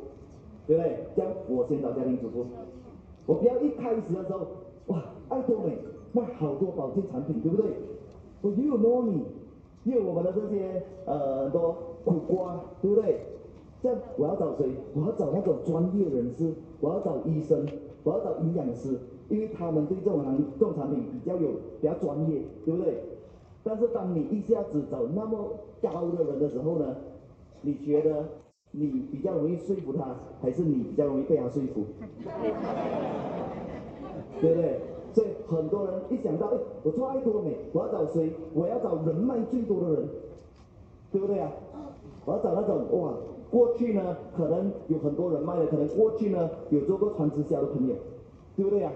[0.66, 0.98] 对不对？
[1.14, 2.44] 这样我先找家庭主妇，
[3.24, 4.40] 我不要一开始的时候，
[4.88, 5.78] 哇，爱多美
[6.12, 7.70] 卖好多保健产品，对不对？
[8.42, 9.22] 我又有糯米，
[9.85, 13.20] 又有我们的这些呃很多苦瓜，对不对？
[13.87, 14.68] 这样我要找谁？
[14.94, 17.64] 我要找那种专业人士，我要找医生，
[18.03, 23.01] 我要找营养师，因为他们对这种产这种产品比较有比较专业，对不对？
[23.62, 25.38] 但是当你一下子找那么
[25.81, 26.96] 高的人的时候呢，
[27.62, 28.25] 你觉得？
[28.72, 30.05] 你比较容易说服他，
[30.42, 31.85] 还是你比较容易被他说服？
[34.40, 34.81] 对不对？
[35.14, 38.31] 所以很多人一想到，哎，我做爱多美，我要找谁？
[38.53, 40.09] 我要找人脉最多的人，
[41.11, 41.51] 对不对啊？
[42.27, 43.14] 我要找那种哇，
[43.50, 47.94] 过去呢可能有很多人脉的，可能过去呢有做过传直销的朋友，
[48.56, 48.92] 对不对啊？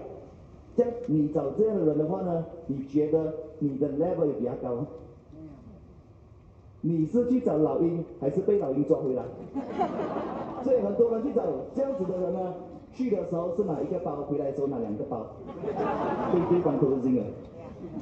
[0.75, 4.85] 这样你找这样的人的话呢，你觉得你的 level 也比较高？
[6.83, 9.23] 你是去找老鹰，还是被老鹰抓回来？
[10.63, 11.43] 所以很多人去找
[11.75, 12.53] 这样子的人呢，
[12.93, 15.25] 去的时候是拿一个包，回来的时候拿两个包，
[16.31, 17.25] 对对方都是这样，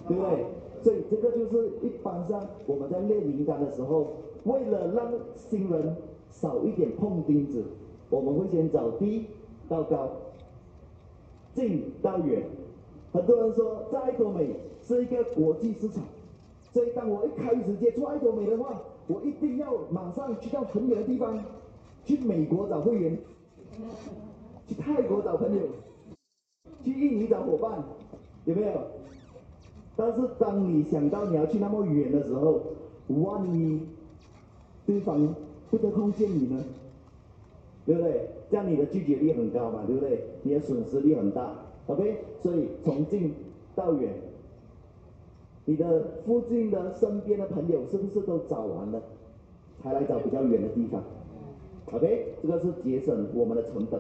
[0.07, 0.45] 对不对？
[0.81, 4.07] 所以这个就是一般上我们在列名单的时候，
[4.45, 5.93] 为了让新人
[6.31, 7.63] 少一点碰钉子，
[8.09, 9.25] 我们会先找低
[9.67, 10.09] 到高，
[11.53, 12.43] 近到远。
[13.11, 16.03] 很多人说在爱多美是一个国际市场，
[16.71, 21.43] 所以当我一开始接触爱多美的话，我一定要马上去到很远的地方，
[22.05, 23.17] 去美国找会员，
[24.67, 25.63] 去泰国找朋友，
[26.83, 27.83] 去印尼找伙伴，
[28.45, 28.73] 有没有？
[29.95, 32.61] 但是当你想到你要去那么远的时候，
[33.07, 33.81] 万一
[34.85, 35.35] 对方
[35.69, 36.63] 不得空见你呢？
[37.86, 38.29] 对不对？
[38.49, 40.23] 这样你的拒绝率很高嘛，对不对？
[40.43, 41.53] 你的损失率很大。
[41.88, 43.34] OK，所以从近
[43.75, 44.13] 到远，
[45.65, 49.01] 你的附近的身边的朋友是不是都找完了，
[49.82, 51.03] 才来找比较远的地方
[51.93, 53.99] ？OK，这个是节省我们的成本。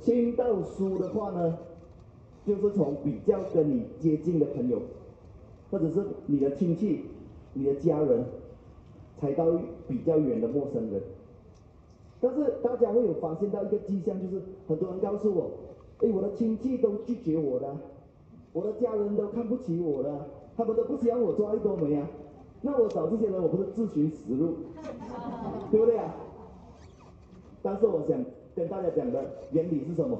[0.00, 1.58] 亲到疏的话呢？
[2.46, 4.80] 就是从比较跟你接近的朋友，
[5.70, 7.02] 或者是你的亲戚、
[7.52, 8.24] 你的家人，
[9.20, 9.44] 才到
[9.86, 11.02] 比较远的陌生人。
[12.20, 15.50] 但是大家会有发现到一个迹象，就是很多人告诉我，
[16.00, 17.76] 哎，我的亲戚都拒绝我了，
[18.52, 22.08] 我的家人都看不起我了，他们都不希望我做爱多美啊。
[22.62, 24.54] 那我找这些人，我不是自寻死路，
[25.70, 26.14] 对不对啊？
[27.62, 28.22] 但是我想
[28.54, 30.18] 跟大家讲的原理是什么？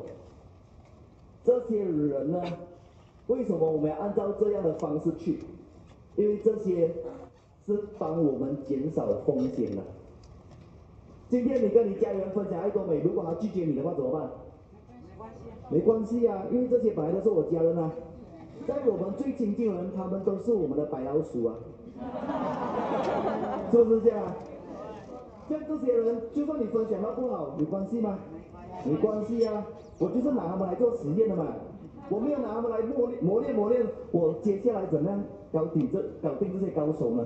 [1.45, 2.43] 这些人呢，
[3.27, 5.39] 为什么我们要按照这样的方式去？
[6.17, 6.91] 因为这些
[7.71, 9.83] 是帮我们减少风险的。
[11.29, 14.29] 今天你跟你家人分享爱多美，如果他拒绝你的话怎么办？
[15.69, 17.93] 没关系啊，因为这些本来都是我家人啊，
[18.67, 21.55] 在我们最亲近的人，他们都是我们的白老鼠啊，
[23.71, 24.27] 是不是这样？
[25.49, 28.19] 像这些人，就算你分享到不好，有关系吗？
[28.85, 29.65] 没关系啊，
[30.01, 31.47] 我就是拿他们来做实验的嘛，
[32.09, 37.25] 我没有拿他们来磨练磨练磨练，我接下来怎样搞定这搞定这些高手呢？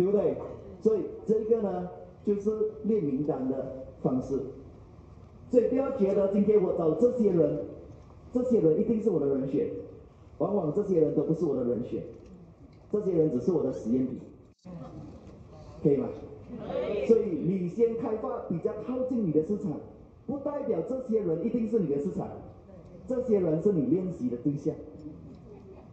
[0.00, 0.34] 对不对？
[0.80, 1.88] 所以这个呢，
[2.24, 2.50] 就是
[2.84, 4.40] 列名单的方式。
[5.50, 7.64] 所以不要觉得今天我找这些人，
[8.32, 9.68] 这些人一定是我的人选，
[10.38, 12.02] 往往这些人都不是我的人选，
[12.90, 14.18] 这些人只是我的实验品，
[15.82, 16.08] 可以吗？
[17.06, 19.72] 所以你先开发比较靠近你的市场。
[20.26, 22.28] 不代表这些人一定是你的市场，
[23.06, 24.72] 这些人是你练习的对象。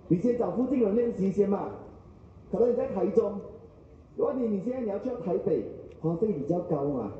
[0.07, 1.71] 你先找附近人练习先嘛，
[2.51, 3.41] 可能你在台中，
[4.17, 5.63] 万一你现在你要去到台北，
[6.01, 7.11] 花费比较高嘛，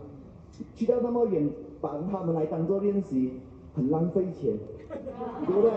[0.76, 3.40] 去到那么远，把他们来当做练习，
[3.76, 4.58] 很浪费钱，
[5.46, 5.72] 对不对？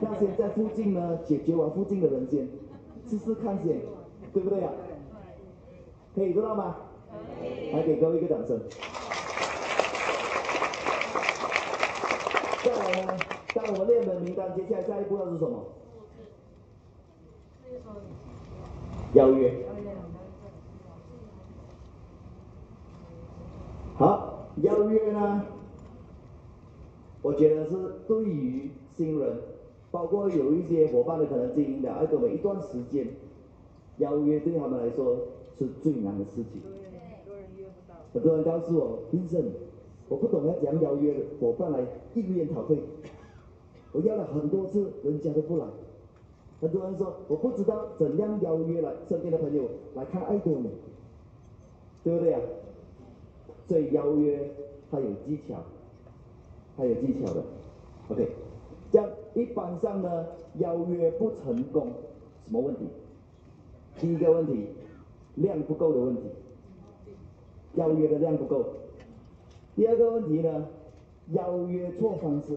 [0.00, 2.48] 那先在附近呢，解决完附近的人先，
[3.08, 3.80] 试试看先，
[4.32, 4.70] 对不对呀？
[6.14, 6.76] 可以知道吗？
[7.72, 8.60] 来给各位一个掌声。
[12.64, 13.18] 再来呢，
[13.54, 15.64] 当我们列的名单，接下来下一步要是什么？
[19.14, 19.54] 邀约。
[23.96, 25.42] 好，邀约呢，
[27.22, 29.36] 我觉得是对于新人，
[29.90, 33.06] 包括有一些伙伴的可能经营的爱多美一段时间，
[33.98, 35.16] 邀约对他们来说
[35.58, 36.62] 是最难的事情。
[38.14, 39.44] 很多人告诉我，医生。
[40.08, 41.80] 我不懂要怎样邀约伙伴来
[42.14, 42.78] 意愿研讨会，
[43.90, 45.66] 我邀了很多次，人家都不来。
[46.60, 49.64] 很多人说我不知道怎样邀约来身边的朋友
[49.96, 50.70] 来看爱多美，
[52.04, 52.38] 对不对呀？
[53.68, 54.50] 所以邀约
[54.90, 55.56] 它有技巧，
[56.76, 57.42] 它有技巧的。
[58.08, 58.28] OK，
[58.92, 60.26] 这样一般上呢，
[60.58, 61.88] 邀约不成功，
[62.46, 62.86] 什么问题？
[63.98, 64.66] 第一个问题，
[65.34, 66.22] 量不够的问题，
[67.74, 68.64] 邀约的量不够。
[69.74, 70.68] 第二个问题呢，
[71.32, 72.56] 邀约错方式。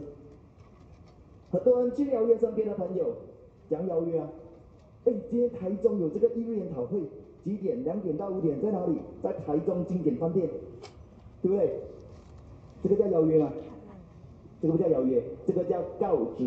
[1.52, 3.16] 很多人去邀约身边的朋友，
[3.70, 4.30] 讲邀约啊，
[5.06, 7.00] 哎，今天台中有这个异业研讨会，
[7.44, 7.84] 几点？
[7.84, 9.00] 两点到五点，在哪里？
[9.24, 10.48] 在台中经典饭店，
[11.42, 11.80] 对不对？
[12.84, 13.52] 这个叫邀约吗？
[14.62, 16.44] 这个不叫邀约，这个叫告知。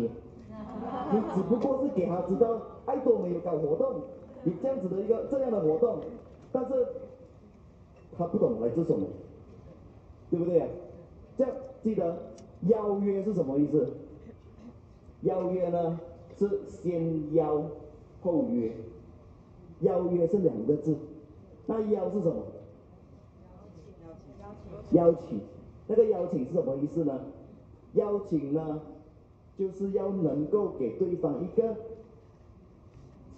[1.11, 4.01] 你 只不过是给他知道爱多美有搞活动，
[4.43, 5.99] 你这样子的一个这样的活动，
[6.51, 6.87] 但是
[8.17, 9.07] 他不懂来自什么。
[10.29, 10.65] 对不对呀？
[11.37, 11.53] 这样
[11.83, 12.17] 记得
[12.67, 13.87] 邀约是什么意思？
[15.21, 15.99] 邀约呢
[16.37, 17.63] 是先邀
[18.21, 18.71] 后约，
[19.81, 20.95] 邀约是两个字，
[21.67, 22.41] 那邀是什么？
[24.93, 25.39] 邀请，
[25.87, 27.19] 那个邀请是什么意思呢？
[27.93, 28.81] 邀请呢，
[29.57, 31.75] 就是要能够给对方一个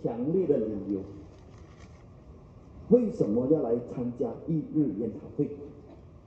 [0.02, 1.02] 强烈的理由，
[2.90, 5.50] 为什么要来参加一日研讨会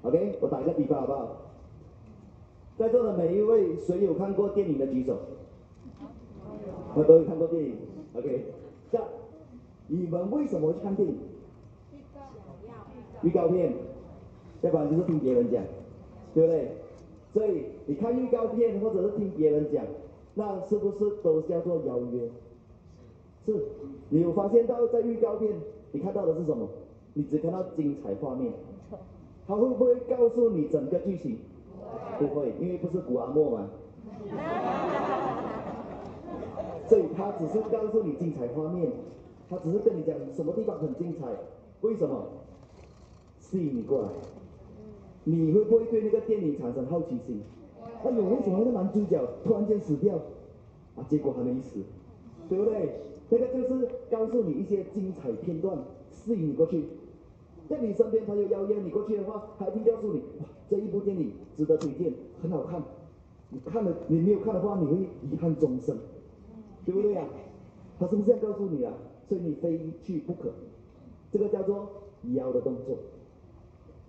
[0.02, 1.36] ？OK，我打一个比方好不好？
[2.76, 5.18] 在座的每一位，谁有看过电影的举手？
[6.94, 7.76] 我都有看过电影。
[8.14, 8.44] OK，
[8.90, 9.06] 这样，
[9.86, 11.16] 你们为什么去看电影？
[13.22, 13.72] 预告片，
[14.62, 15.62] 要不然就是听别人讲，
[16.34, 16.68] 对不对？
[17.32, 19.84] 所以你看预告片或者是听别人讲，
[20.34, 22.28] 那是不是都叫做邀约？
[23.46, 23.64] 是。
[24.10, 25.52] 你有发现到在预告片
[25.92, 26.66] 你看到的是什么？
[27.14, 28.52] 你只看到精彩画面，
[29.46, 31.38] 他会不会告诉你整个剧情？
[32.18, 33.68] 不会，因为不是古阿莫嘛。
[36.88, 38.90] 所以他只是告诉你精彩画面，
[39.50, 41.26] 他只是跟你讲什么地方很精彩，
[41.82, 42.24] 为什么？
[43.40, 44.08] 吸引你过来，
[45.30, 47.42] 你会不会对那个电影产生好奇心？
[48.02, 50.16] 哎呦，为什么那个男主角突然间死掉？
[50.96, 51.80] 啊，结果还没死，
[52.48, 52.88] 对不对？
[53.28, 55.76] 那个就是告诉你一些精彩片段，
[56.10, 56.82] 吸引你过去。
[57.68, 62.10] 在你身边朋友邀约你过去的话，他一定告诉你，哇，这一部电影值得推荐，
[62.40, 62.82] 很好看。
[63.50, 64.96] 你看了，你没有看的话，你会
[65.30, 65.94] 遗憾终生。
[66.86, 67.28] 对不对呀、啊？
[68.00, 68.94] 他是不是这样告诉你啊？
[69.28, 70.48] 所以你非去不可，
[71.30, 71.86] 这个叫做
[72.32, 72.96] 邀的动作。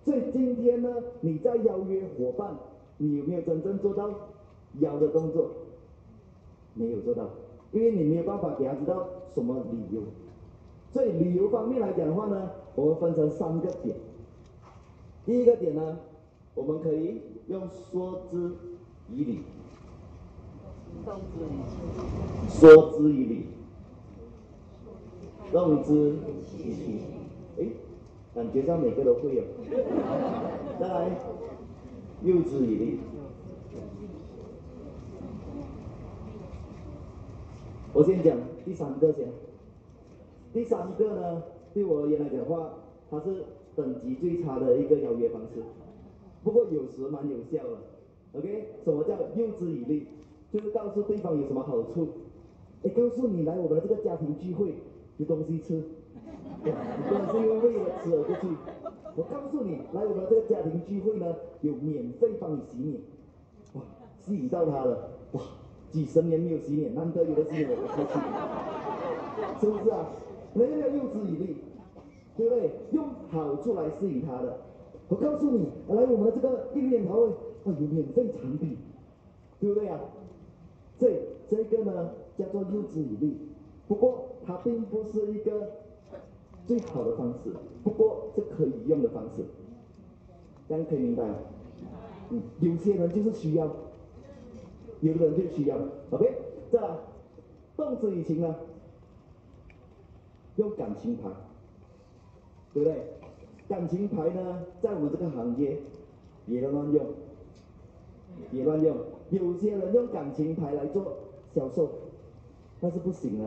[0.04, 0.88] 所以今天呢，
[1.20, 2.56] 你在邀约伙伴，
[2.98, 4.10] 你有没有真正做到
[4.80, 5.50] 邀的动作？
[6.74, 7.28] 没有做到，
[7.72, 10.02] 因为你没有办法给他知道什么理由。
[10.92, 13.96] 所以理由方面来讲的话呢，我们分成三个点。
[15.26, 15.98] 第一个点呢，
[16.54, 18.52] 我们可以用说之
[19.12, 19.40] 以理。
[22.48, 23.46] 说之以理，
[25.52, 26.16] 动之
[26.58, 27.19] 以情。
[28.40, 29.42] 感觉上每个都会有。
[30.80, 31.10] 再来，
[32.22, 32.98] 诱之以利。
[37.92, 39.28] 我先讲第三个先。
[40.54, 41.42] 第三个呢，
[41.74, 42.70] 对我而言来讲的话，
[43.10, 43.44] 它是
[43.76, 45.62] 等级最差的一个邀约方式。
[46.42, 47.76] 不过有时蛮有效的。
[48.38, 50.06] OK，什么叫诱之以利？
[50.50, 52.08] 就是告诉对方有什么好处，
[52.84, 54.76] 哎，告诉你来我们这个家庭聚会
[55.18, 55.82] 有东西吃，
[56.64, 56.70] 你
[57.08, 58.48] 不能是因为为了吃而过去。
[59.16, 63.00] 我告诉你，来我们这个家庭聚会呢，有免费帮你洗脸，
[63.74, 63.82] 哇，
[64.20, 65.40] 吸引到他了，哇，
[65.90, 70.10] 几十年没有洗脸，难得有的洗脸我过去，是不是啊？
[70.54, 71.56] 那个叫诱之以利，
[72.36, 72.70] 对不对？
[72.92, 74.56] 用好处来吸引他的。
[75.08, 78.76] 我告诉你，来我们的这个艺人研讨会，啊，有免费产品，
[79.58, 79.98] 对不对啊？
[80.98, 83.36] 这这个呢叫做诱之以利，
[83.88, 85.68] 不过它并不是一个
[86.70, 87.50] 最好的方式，
[87.82, 89.44] 不过是可以用的方式，
[90.68, 91.34] 这样可以明白吗？
[92.30, 93.66] 嗯，有些人就是需要，
[95.00, 95.76] 有的人就需要
[96.10, 96.32] ，OK，
[96.70, 96.96] 再来，
[97.76, 98.54] 动之以情呢，
[100.54, 101.28] 用感情牌，
[102.72, 103.14] 对不对？
[103.68, 105.76] 感情牌呢，在我们这个行业
[106.46, 107.04] 也能乱用，
[108.52, 108.96] 也乱用。
[109.30, 111.16] 有些人用感情牌来做
[111.52, 111.90] 销售，
[112.78, 113.46] 那是不行的。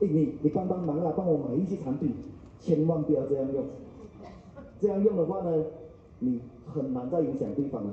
[0.00, 2.14] 哎，你你帮帮忙啊，帮我买一些产品，
[2.64, 3.62] 千万不要这样用。
[4.80, 5.64] 这样用的话呢，
[6.18, 7.92] 你很难再影响对方了。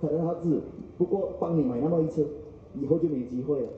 [0.00, 0.60] 可能他只
[0.98, 2.26] 不过帮你买那么一次，
[2.74, 3.68] 以后就没机会了。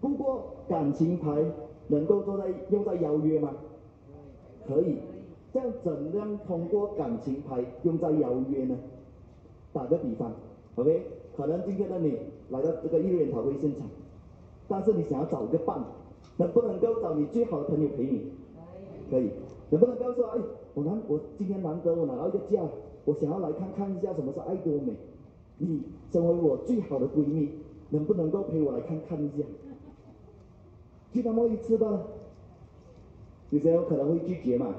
[0.00, 1.42] 不过感情牌
[1.88, 3.54] 能够做在用在邀约吗？
[4.66, 4.96] 可以。
[5.52, 8.76] 这样怎样通过感情牌用在邀约呢？
[9.72, 10.32] 打个比方
[10.76, 11.02] ，OK。
[11.36, 12.18] 可能今天的你
[12.50, 13.86] 来到这个艺人研讨会现场，
[14.68, 15.82] 但是你想要找一个伴，
[16.36, 18.30] 能不能够找你最好的朋友陪你？
[19.10, 19.30] 可以。
[19.70, 20.40] 能不能告诉我，哎，
[20.74, 22.62] 我难我今天难得我拿到一个假，
[23.04, 24.92] 我想要来看看一下什么是爱多美。
[25.58, 27.50] 你成为我最好的闺蜜，
[27.90, 29.44] 能不能够陪我来看看一下？
[31.12, 32.02] 就那么一次吧。
[33.50, 34.74] 有些人可能会拒绝嘛。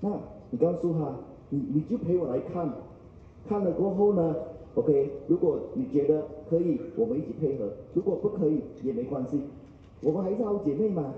[0.00, 0.10] 那
[0.50, 1.14] 你告诉他，
[1.50, 2.72] 你你就陪我来看，
[3.48, 4.34] 看了过后呢
[4.74, 9.40] ？OK，如果你觉得可以，我们一起配合；如果不可以也没关系，
[10.02, 11.14] 我们还是好姐妹嘛，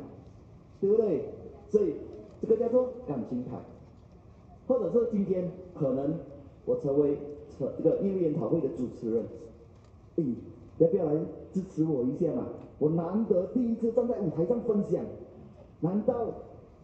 [0.81, 1.25] 对不对？
[1.69, 1.95] 所以
[2.40, 3.57] 这个叫做感情牌，
[4.66, 6.14] 或者是今天可能
[6.64, 7.16] 我成为
[7.59, 9.24] 成这个艺人研讨会的主持人，
[10.16, 10.24] 哎，
[10.79, 11.12] 要不要来
[11.53, 12.46] 支持我一下嘛？
[12.79, 15.05] 我难得第一次站在舞台上分享，
[15.81, 16.14] 难道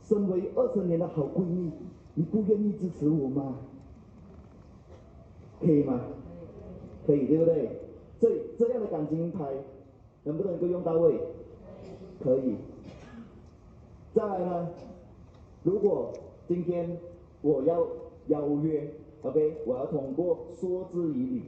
[0.02, 1.70] 身为二十年的好闺蜜，
[2.14, 3.56] 你不愿意支持我吗？
[5.60, 6.00] 可以吗？
[7.06, 7.70] 可以，对不对？
[8.20, 9.44] 所以这样的感情牌
[10.24, 11.18] 能不能够用到位？
[12.22, 12.56] 可以。
[14.14, 14.68] 再来呢，
[15.66, 16.12] 如果
[16.46, 16.96] 今天
[17.42, 17.84] 我要
[18.28, 18.88] 邀约
[19.22, 21.42] ，OK，我要通过说之以理，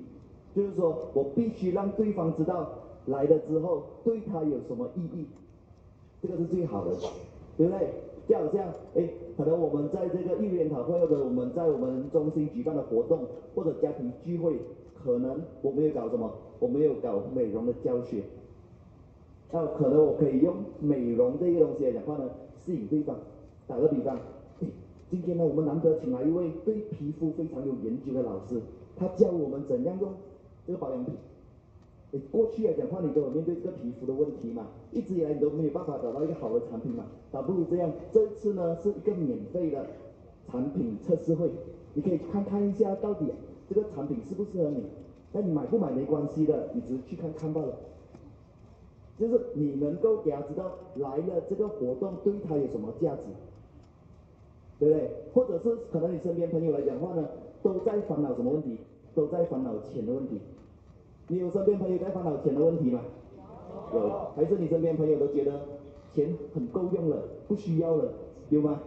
[0.57, 2.69] 就是说我必须让对方知道
[3.07, 5.25] 来了之后对他有什么意义，
[6.21, 6.91] 这个是最好的，
[7.57, 7.89] 对不对？
[8.27, 8.67] 就好像，
[8.97, 13.21] 哎，可能我们在这个艺人研讨会，或者我们在我们中心举办的活动，
[13.55, 14.57] 或者家庭聚会。
[15.01, 18.21] 可能我没有搞什么，我没有搞美容的教学，
[19.53, 22.29] 那可能我可以用美容这个东西来讲话呢，
[22.67, 23.17] 吸引对方。
[23.69, 24.19] 打个比方，
[25.11, 28.61] 今天呢，我们难得请来一位对皮肤非常有研究的老师，
[28.97, 30.11] 他教我们怎样用
[30.67, 31.15] 这个保养品。
[32.13, 39.85] 诶，过去来讲话，你都有面对这个皮肤的问题嘛，一直以来你都没有办法找到一个好的产品嘛，倒不如这样，这次呢是一个免费的
[40.51, 41.51] 产品测试会，
[41.93, 43.27] 你可以看看一下到底
[43.69, 44.83] 这个产品适不适合你，
[45.33, 47.77] 那你买不买没关系的，你只是去看看罢了。
[49.19, 53.23] 就是你能够给他知道来了这个活动对他有什么价值，
[54.79, 55.11] 对不对？
[55.35, 57.29] 或者是可能你身边朋友来讲话呢，
[57.63, 58.79] 都在烦恼什么问题？
[59.15, 60.41] 都在烦恼钱的问题。
[61.27, 63.01] 你有身边朋友在烦恼钱的问题吗？
[63.93, 64.09] 有。
[64.37, 65.53] 还是你身边朋友都觉得
[66.13, 67.17] 钱很够用了，
[67.49, 68.13] 不需要了，
[68.51, 68.81] 有吗？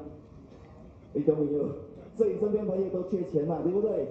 [1.14, 1.66] 你都没有。
[2.16, 4.08] 所以身边朋友都缺钱嘛，对不对？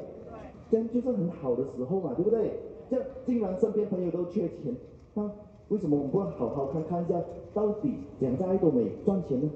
[0.71, 2.53] 这样就是很好的时候嘛，对不对？
[2.91, 4.75] 这样既然身边朋友都缺钱，
[5.15, 5.31] 那
[5.69, 7.21] 为什么我们不好好看看一下，
[7.55, 9.51] 到底怎样在爱多美赚钱呢？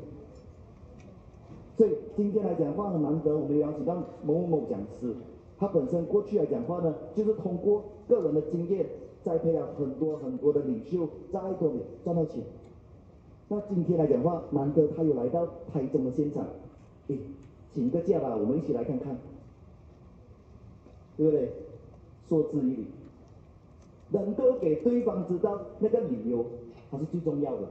[1.76, 5.12] 所以今天来讲的话很难得，我们邀请到某某某讲师。
[5.58, 8.86] 他本身过去来讲话呢，就是通过个人的经验，
[9.24, 12.42] 栽培了很多很多的领袖，在爱多美赚到钱。
[13.48, 16.44] 那今天来讲话，难得他有来到台中的现场，
[17.08, 17.18] 诶，
[17.72, 19.16] 请个假吧，我们一起来看看，
[21.16, 21.48] 对不对？
[22.28, 22.86] 说之以理，
[24.10, 26.44] 能够给对方知道那个理由，
[26.90, 27.62] 还是最重要的。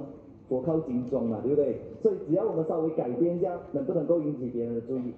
[0.48, 1.80] 佛靠金装嘛，对不对？
[2.04, 5.14] 所以只要我们稍微改变一下，能不能够引起别人的注意？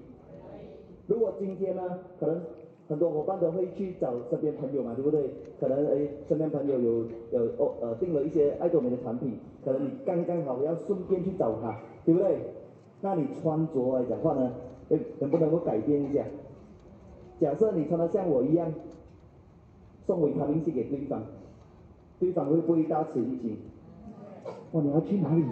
[1.07, 1.81] 如果今天呢，
[2.17, 2.41] 可能
[2.87, 5.29] 很多伙伴都会去找身边朋友嘛，对不对？
[5.59, 12.37] 可能哎，身边朋友有有哦呃订了一些爱多美的产品，可能你刚刚好要顺便去找他，对不对？
[13.01, 14.53] 那你穿着来讲话呢？
[14.89, 16.25] 哎，能不能够改变一下？
[17.39, 18.71] 假设你穿的像我一样，
[20.05, 21.21] 送维他命 C 给对方，
[22.19, 23.57] 对方会不会大吃一惊？
[24.71, 25.43] 哇，你要去哪里？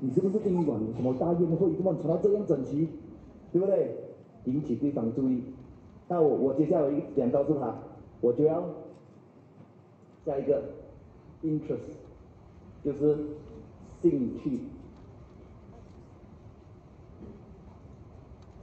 [0.00, 1.72] 你是不是宾馆什么大宴会？
[1.74, 2.88] 怎么穿到这样整齐？
[3.52, 3.96] 对不对？
[4.44, 5.42] 引起对方注意。
[6.08, 7.74] 那我我接下来想告诉他，
[8.20, 8.64] 我就要
[10.24, 10.62] 下一个
[11.42, 11.96] interest，
[12.84, 13.16] 就是
[14.02, 14.60] 兴趣。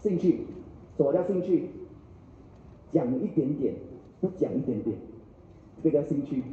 [0.05, 0.41] 兴趣，
[0.97, 1.67] 什么叫兴趣？
[2.93, 3.73] 讲一点点，
[4.21, 4.95] 不讲一点点，
[5.81, 6.43] 这叫兴趣，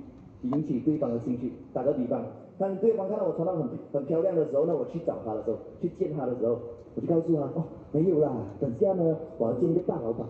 [0.41, 1.53] 引起对方的兴趣。
[1.75, 2.25] 打个比方，
[2.59, 6.59] 当对方看到我穿到很很漂亮的时候，那我去找他的时候，去见他的时候，
[6.95, 10.27] 我就告诉他，哦，没有啦，等下呢，我要见一个大老板。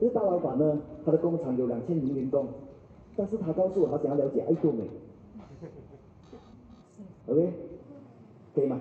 [0.00, 2.48] 这个大老板呢，他的工厂有两千名员工，
[3.16, 4.90] 但是他告诉我，他想要了解爱多美。
[7.28, 7.52] OK，
[8.56, 8.80] 可以吗？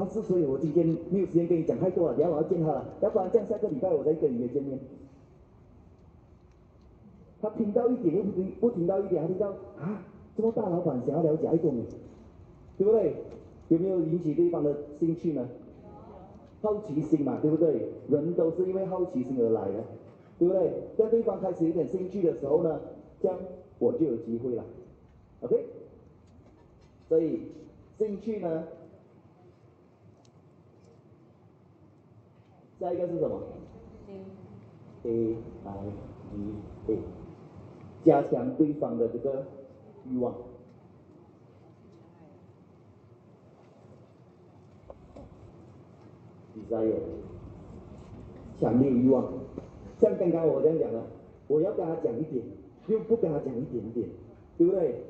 [0.00, 4.78] 但是，所以我今天没有时间跟你讲太多了，等下我要见他了，要不然这样下个礼拜我再跟你们见面。
[7.42, 9.48] 他听到一点又不听，不听到一点，他听到
[9.78, 10.02] 啊，
[10.34, 11.82] 这么大老板想要了解爱多美，
[12.78, 13.14] 对不对？
[13.68, 15.46] 有没有引起对方的兴趣呢？
[16.62, 17.88] 好奇心嘛，对不对？
[18.08, 19.84] 人都是因为好奇心而来的，
[20.38, 20.72] 对不对？
[20.96, 22.80] 当对方开始有点兴趣的时候呢，
[23.20, 23.38] 这样
[23.78, 24.64] 我就有机会了
[25.42, 25.66] ，OK？
[27.06, 27.42] 所以
[27.98, 28.64] 兴趣呢？
[32.80, 33.42] 下一个是什么
[35.04, 35.92] ？A I
[36.34, 36.54] E
[36.88, 36.98] A，
[38.02, 39.44] 加强对方的这个
[40.08, 40.34] 欲望。
[46.56, 47.00] Desire，
[48.58, 49.30] 强烈欲望。
[49.98, 51.02] 像刚刚我这样讲的，
[51.48, 52.42] 我要跟他讲一点，
[52.86, 54.08] 又不跟他讲一点点，
[54.56, 55.02] 对不对？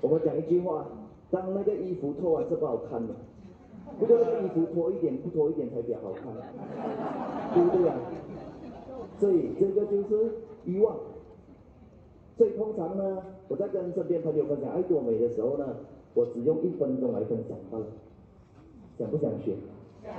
[0.00, 0.86] 我们讲一句话，
[1.30, 3.14] 当那个衣服脱完是不好看的。
[3.98, 6.24] 不过那个衣服脱一点不脱一点才比较好看，
[7.54, 7.96] 对不对啊？
[9.18, 10.32] 所以这个就是
[10.64, 10.96] 欲望。
[12.36, 15.76] 所以通常呢，我在跟身边朋友分享爱多美的时候呢，
[16.14, 17.56] 我只用一分钟来分享。
[18.98, 19.54] 想不想学？
[20.04, 20.12] 想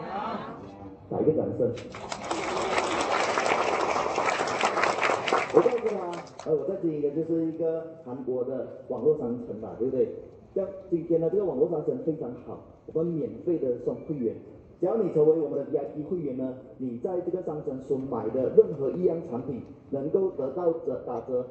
[1.10, 1.72] 打一个掌声。
[5.54, 10.10] 我告诉他，呃，我在经营的就是一个韩国的网络商城嘛，对不对？
[10.56, 14.34] 像今天呢，这个网络商城非常好，我们免费的送会员，
[14.80, 21.45] 只要你成为我们的 VIP 会员呢，你在这个商城所买的任何一样产品，能够得到折打折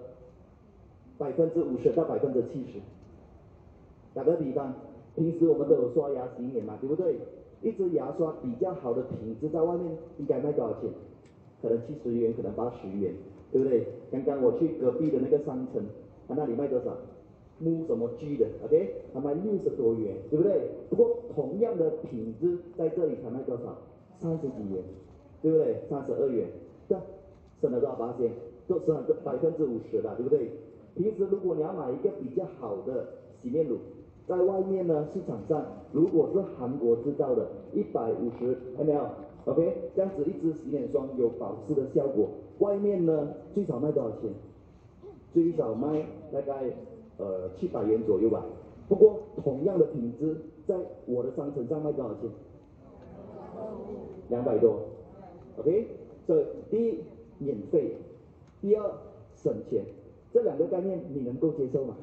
[1.19, 2.81] 百分之五十到百分之七十。
[4.15, 4.73] 打个比方，
[5.15, 7.17] 平时我们都有刷牙洗脸嘛，对不对？
[7.61, 9.87] 一支牙刷比较好的品质，在外面
[10.19, 10.89] 应该卖多少钱？
[11.61, 13.13] 可能七十元，可能八十元，
[13.53, 13.87] 对不对？
[14.11, 15.83] 刚刚我去隔壁的那个商城，
[16.27, 16.97] 他那里卖多少？
[17.59, 20.61] 木什么 G 的，OK，他卖六十多元，对不对？
[20.91, 23.77] 不过同样的品质，在这里才卖多少？
[24.19, 24.83] 三十几元，
[25.41, 25.77] 对不对？
[25.89, 26.49] 三十二元，
[26.89, 26.97] 这
[27.61, 28.31] 省了多少八千？
[28.67, 30.51] 都省了百分之五十了，对不对？
[30.97, 33.07] 平时如果你要买一个比较好的
[33.43, 33.77] 洗面乳，
[34.27, 39.07] 在外面呢，市场上如果是韩国制造的，一百五十看到没有
[39.45, 42.29] ？OK，这样子一支洗脸霜有保湿的效果，
[42.59, 44.31] 外面呢最少卖多少钱？
[45.33, 46.71] 最少卖大概。
[47.19, 48.45] 呃，七百元左右吧。
[48.89, 50.37] 不过同样的品质，
[50.67, 50.75] 在
[51.07, 52.29] 我的商城上卖多少钱？
[54.29, 54.81] 两百多。
[55.59, 55.87] OK，
[56.27, 56.99] 所以第一
[57.39, 57.97] 免费，
[58.61, 58.93] 第二
[59.37, 59.85] 省钱，
[60.33, 61.97] 这两个概念你能够接受吗？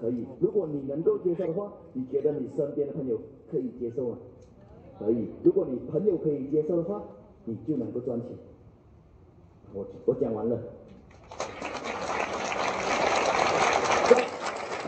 [0.00, 0.26] 可以。
[0.40, 3.18] 如果你能够接受的话，你觉得你身边的朋友
[3.50, 4.18] 可以接受吗？
[4.98, 5.28] 可以。
[5.42, 7.02] 如果你朋友可以接受的话，
[7.44, 8.28] 你就能够赚钱。
[9.72, 10.58] 我我讲完了。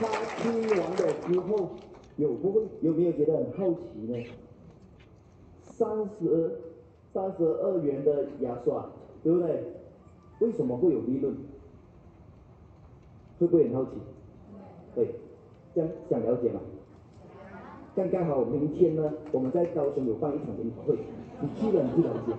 [0.00, 0.08] 他
[0.51, 0.96] 听完了
[1.28, 1.70] 之后，
[2.16, 4.18] 有不会有没有觉得很好奇呢？
[5.62, 5.88] 三
[6.18, 6.59] 十
[7.14, 8.84] 三十二元的牙刷，
[9.22, 9.64] 对不对？
[10.40, 11.34] 为什么会有利润？
[13.38, 13.90] 会不会很好奇？
[14.94, 15.14] 对，
[15.74, 16.61] 这样想了解吗？
[17.94, 20.96] 刚刚好，明天呢，我们在高雄有办一场研讨会，
[21.40, 22.32] 你去了你就了解。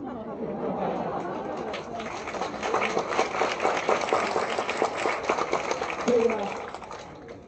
[6.06, 6.36] 可以吗？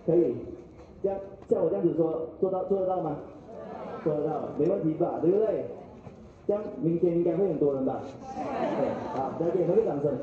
[0.05, 0.35] 可以，
[1.03, 3.17] 这样像我这样子说，做到做得到吗？
[4.05, 5.19] 做得到，没问题吧？
[5.21, 5.65] 对不对？
[6.47, 7.99] 这样明天应该会很多人吧？
[8.33, 10.17] 对，好，再给他个掌声。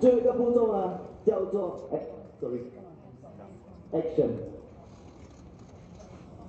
[0.00, 2.00] 最后一个步骤呢，叫做哎
[2.40, 4.30] ，sorry，action，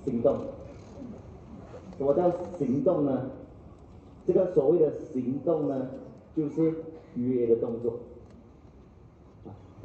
[0.04, 0.36] 行动。
[1.96, 2.28] 什么叫
[2.58, 3.30] 行动呢？
[4.26, 5.86] 这个所谓的行动呢，
[6.36, 6.74] 就是。
[7.16, 7.94] 约的动作，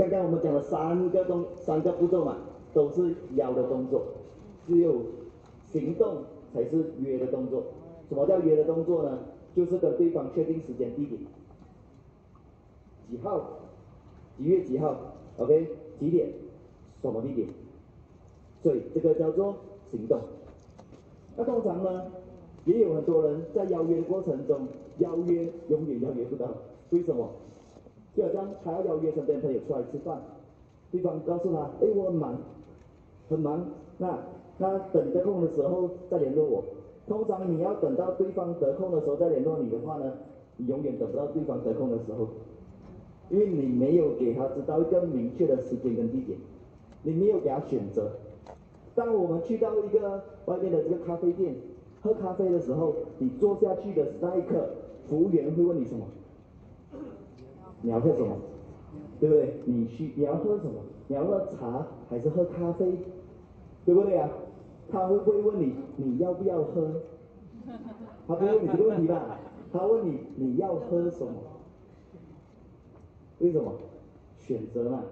[0.01, 2.37] 刚刚我们讲了三个动三个步骤嘛，
[2.73, 4.01] 都是邀的动作，
[4.65, 4.99] 只有
[5.71, 7.61] 行动才是约的动作。
[8.09, 9.19] 什么叫约的动作呢？
[9.55, 11.21] 就是跟对方确定时间地点，
[13.11, 13.59] 几号，
[14.37, 14.97] 几月几号
[15.37, 15.67] ，OK，
[15.99, 16.29] 几点，
[17.03, 17.47] 什么地点，
[18.63, 19.55] 所以这个叫做
[19.91, 20.19] 行动。
[21.37, 22.07] 那通常呢，
[22.65, 26.47] 也有很多人在邀约过程中，邀约永远邀约不到。
[26.89, 27.29] 为什么？
[28.15, 30.21] 就好像他要邀约身边朋友出来吃饭，
[30.91, 32.37] 对方告诉他，哎，我很忙，
[33.29, 33.65] 很忙，
[33.97, 34.19] 那
[34.57, 36.63] 那等得空的时候再联络我。
[37.07, 40.13] 通常你要等到对方得空的时候再联络你的话呢，
[40.57, 42.27] 你永远等不到对方得空的时候，
[43.29, 46.37] 因为你没有给他知道一个明确的时间跟地点，
[47.03, 48.11] 你没有给他选择。
[48.93, 51.55] 当我们去到一个外面的这个咖啡店
[52.01, 54.69] 喝咖啡的时候，你坐下去的那一刻，
[55.07, 56.05] 服务员会问你什么？
[57.81, 58.37] 你要喝什么？
[59.19, 59.53] 对不对？
[59.65, 60.73] 你需你要喝什么？
[61.07, 62.97] 你要喝茶还是喝咖啡？
[63.85, 64.29] 对不对啊？
[64.91, 67.01] 他会不会问你你要不要喝？
[68.27, 69.39] 他不会问你这个问题吧？
[69.71, 71.33] 他问你你要喝什么？
[73.39, 73.73] 为什么？
[74.37, 75.03] 选择嘛。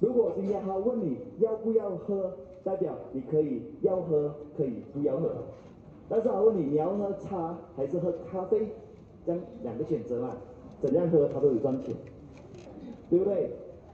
[0.00, 2.32] 如果今天他问你要不要喝，
[2.64, 5.30] 代表你可以要喝，可以不要喝。
[6.08, 8.68] 但是他问你你要喝茶还是喝咖啡？
[9.24, 10.36] 这样两个选择嘛。
[10.82, 11.94] 怎样喝他都有赚钱，
[13.08, 13.50] 对不对？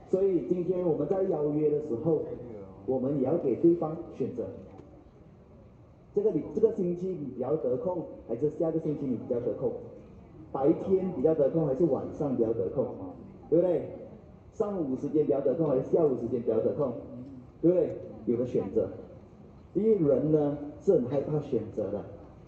[0.09, 2.23] 所以今天我们在邀约的时候，
[2.87, 4.43] 我们也要给对方选择。
[6.15, 9.71] 这个你这个星期你比较得空，还是下个星期你比较得空？
[10.51, 12.87] 白天比较得空，还是晚上比较得空？
[13.51, 13.83] 对不对？
[14.51, 16.91] 上午时间比较得空，还是下午时间比较得空？
[17.61, 17.95] 对不对？
[18.25, 18.89] 有个选择，
[19.75, 22.03] 因为人呢是很害怕选择的。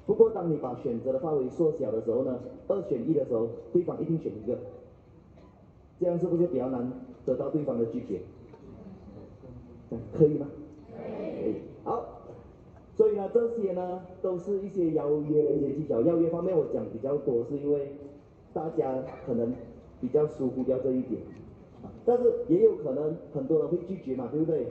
[0.05, 4.57] 不过当你把选择的范围缩小的时候呢，二选一的时候，对方一定选一个，
[5.99, 6.91] 这样是不是比较难
[7.25, 8.21] 得到对方的拒绝？
[10.17, 10.47] 可以吗？
[10.97, 11.55] 可以。
[11.83, 12.05] 好，
[12.95, 16.01] 所以呢，这些呢都是一些邀约的一些技巧。
[16.01, 17.91] 邀约方面我讲比较多，是因为
[18.53, 19.53] 大家可能
[19.99, 21.21] 比较疏忽掉这一点，
[22.05, 24.67] 但是也有可能很多人会拒绝嘛，对不对？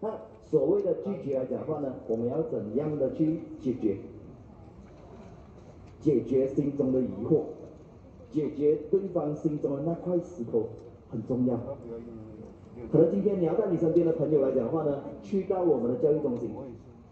[0.00, 0.10] 那
[0.44, 3.96] 所谓的拒绝来讲的话呢，我们要怎样的去解决？
[6.00, 7.42] 解决心中的疑惑，
[8.30, 10.68] 解决对方心中的那块石头
[11.10, 11.58] 很重要。
[12.92, 16.50] 可能今天你要带你身边的朋友来讲的话呢，去到我们的教育中心。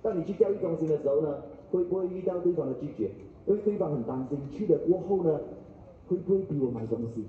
[0.03, 1.39] 当你去教育中心的时候呢，
[1.73, 3.11] 会不会遇到对方的拒绝？
[3.47, 5.41] 因为对方很担心去了过后呢，
[6.09, 7.25] 会不会逼我买东西？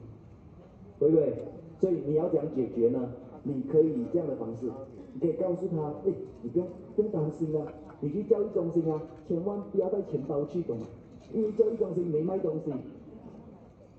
[1.00, 1.34] 对不对？
[1.80, 3.10] 所以你要怎样解决呢？
[3.44, 4.70] 你可以以这样的方式，
[5.14, 7.66] 你可以告诉他，哎，你不用不用担心啊，
[8.02, 10.86] 你去教育中心啊，千万不要带钱包去，懂吗？
[11.34, 12.72] 因为教育中心没卖东西。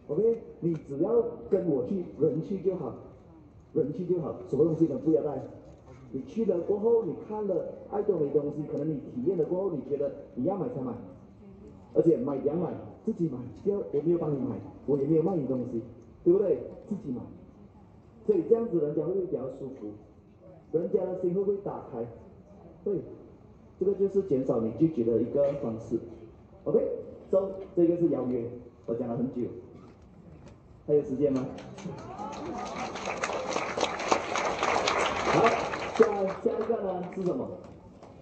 [0.08, 2.94] OK，你只要跟我去，人去就好。
[3.74, 5.42] 人去就好，什么东西都不要带。
[6.10, 10.90] 你去了过后，你看了爱多美东西，可能你体验了过后，你觉得你要买才买，
[11.92, 12.72] 而且买两买，
[13.04, 14.56] 自己买，不要我没有帮你买，
[14.86, 15.82] 我也没有卖你东西，
[16.24, 16.58] 对不对？
[16.88, 17.20] 自己买，
[18.24, 19.88] 所以这样子人家会比较舒服？
[20.72, 22.06] 人家的心会不会打开？
[22.82, 23.00] 对，
[23.78, 25.98] 这个就是减少你拒绝的一个方式
[26.64, 26.80] ，OK？。
[27.30, 28.44] OK，so 这个是邀约，
[28.86, 29.42] 我讲了很久，
[30.86, 31.44] 还有时间吗？
[35.26, 35.44] 好，
[35.94, 36.06] 下
[36.42, 37.48] 下一个呢是什么？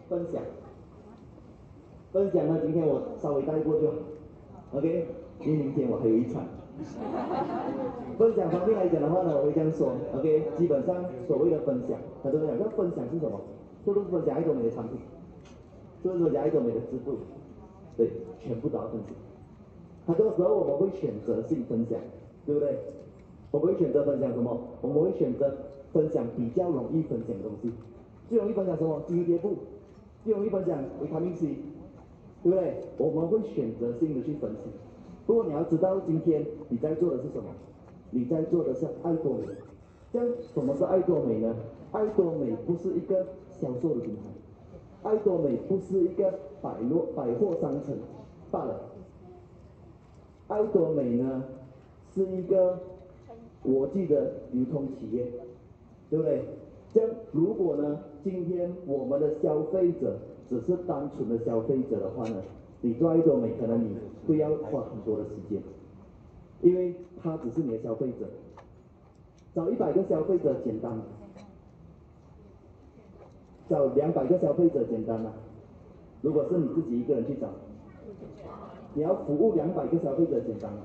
[0.09, 0.43] 分享。
[2.13, 3.95] 分享呢，今天我稍微带过就好
[4.75, 5.07] ，OK。
[5.41, 6.43] 因为明天我还有一场。
[8.19, 10.51] 分享方面来讲的话呢，我会这样说，OK。
[10.57, 10.97] 基本上
[11.29, 13.41] 所谓的分享，很多人讲，那分享是什么？
[13.85, 14.99] 是不是分享一种美的产品？
[16.03, 17.19] 就是分享爱多美的支付？
[17.97, 19.14] 对，全部都要分享。
[20.07, 21.99] 很多时候我们会选择性分享，
[22.44, 22.78] 对不对？
[23.51, 24.59] 我们会选择分享什么？
[24.80, 25.53] 我们会选择。
[25.92, 27.72] 分享比较容易分享的东西，
[28.28, 29.01] 最容易分享什么？
[29.07, 29.55] 金贴布，
[30.22, 31.47] 最容易分享维他命 C，
[32.42, 32.74] 对不对？
[32.99, 34.64] 我们会选择性的去分享。
[35.26, 37.44] 不过你要知道，今天你在做的是什么？
[38.11, 39.47] 你在做的是爱多美。
[40.12, 41.55] 这样什么是爱多美呢？
[41.92, 44.22] 爱多美不是一个销售的平台，
[45.07, 47.97] 爱多美不是一个百货百货商城
[48.51, 48.81] 罢了。
[50.49, 51.45] 爱多美呢，
[52.15, 52.79] 是一个
[53.63, 55.27] 国际的流通企业。
[56.09, 56.45] 对不对？
[56.95, 60.17] 这样如果呢，今天我们的消费者
[60.49, 62.37] 只是单纯的消费者的话呢，
[62.81, 65.61] 你做爱多美可能你会要花很多的时间，
[66.63, 68.29] 因为他只是你的消费者。
[69.53, 70.97] 找一百个消费者简单，
[73.69, 75.33] 找两百个消费者简单吗？
[76.23, 77.49] 如果是你自己一个人去找，
[78.95, 80.79] 你要服务两百个消费者简单吗？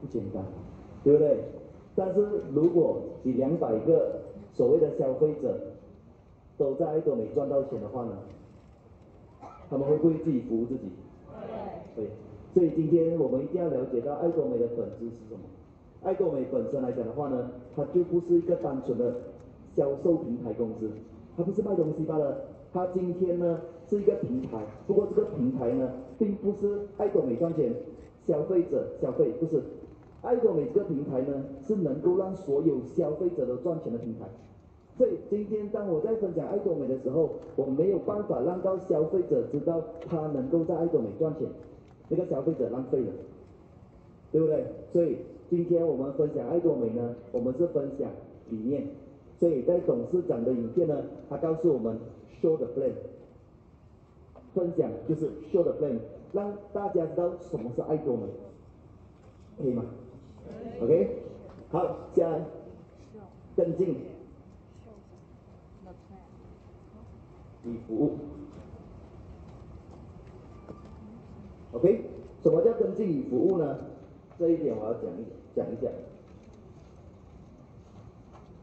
[0.00, 0.42] 不简单，
[1.04, 1.38] 对不对？
[1.94, 2.20] 但是
[2.52, 4.20] 如果你两百个
[4.52, 5.58] 所谓的消费者
[6.56, 8.12] 都在爱多美赚到钱的话呢，
[9.68, 10.90] 他们会不会自己服务自己？
[11.96, 12.06] 对。
[12.52, 15.40] 所以今天我们一定要了解到爱多美的本质是什么。
[16.02, 19.14] 爱多美本身来讲的话呢，它就不是一个单纯的
[19.76, 20.90] 销售平台公司，
[21.36, 22.36] 它不是卖东西罢了。
[22.72, 27.74] 它今天呢是一个平台，不过这个平台呢并不是爱多美赚钱，
[28.26, 29.62] 消费者消费不是。
[30.22, 34.26] 爱多美这个平台呢，是能够让所有消费者都赚钱的平台。
[34.96, 41.48] 所以今天当我在分享爱多美的时候，我没有办法让到消费者知道他能够在爱多美赚钱，
[42.08, 43.12] 那个消费者浪费了，
[44.30, 44.64] 对不对？
[44.92, 45.16] 所以
[45.48, 48.08] 今天我们分享爱多美呢，我们是分享
[48.50, 48.86] 理念。
[49.40, 51.98] 所以在董事长的影片呢，他告诉我们
[52.42, 52.92] show the plan，
[54.54, 55.98] 分享就是 show the plan，
[56.34, 58.26] 让大家知道什么是爱多美，
[59.56, 59.82] 可以吗
[60.82, 61.22] ？OK，
[61.70, 62.44] 好，下来
[63.56, 63.96] 跟进
[67.64, 68.18] 与服务。
[71.72, 72.04] OK，
[72.42, 73.78] 什么叫跟进与服务呢？
[74.38, 75.24] 这一点我要讲一
[75.56, 75.90] 讲一讲。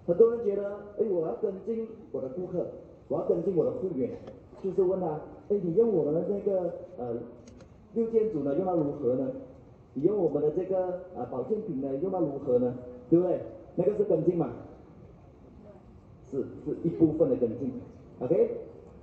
[0.07, 2.65] 很多人觉得，哎，我要跟进我的顾客，
[3.09, 4.09] 我要跟进我的会员，
[4.63, 5.07] 就是问他，
[5.49, 7.13] 哎，你用我们的那个呃
[7.93, 9.29] 六件组呢，用到如何呢？
[9.93, 12.73] 你用我们的这个啊保健品呢，用到如何呢？
[13.09, 13.41] 对不对？
[13.75, 14.49] 那个是跟进嘛？
[16.31, 17.71] 是是一部分的跟进
[18.19, 18.51] ，OK？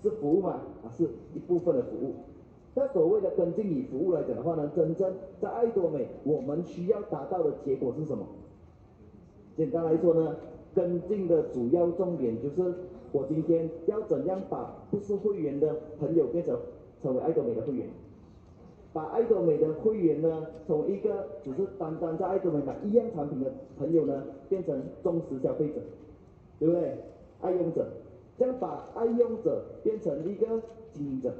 [0.02, 0.60] 是服务吗？
[0.84, 2.14] 啊，是一部分的服务。
[2.74, 8.24] 那所谓的跟进与服务来讲的话呢，真正在爱多美，我们需要达到的结果是什么？
[9.56, 10.36] 简单来说呢，
[10.74, 12.74] 跟进的主要重点就是，
[13.12, 16.58] 我今天要怎样把不是会员的朋友变成
[17.02, 17.88] 成为爱多美的会员，
[18.92, 25.74] 把爱多美的会员呢，从一个只是单单在爱多美买一样产品的朋友呢，变成忠实消费者，
[26.58, 26.96] 对不对？
[27.40, 27.86] 爱用者，
[28.38, 30.60] 这样把爱用者变成一个
[30.92, 31.32] 经营者。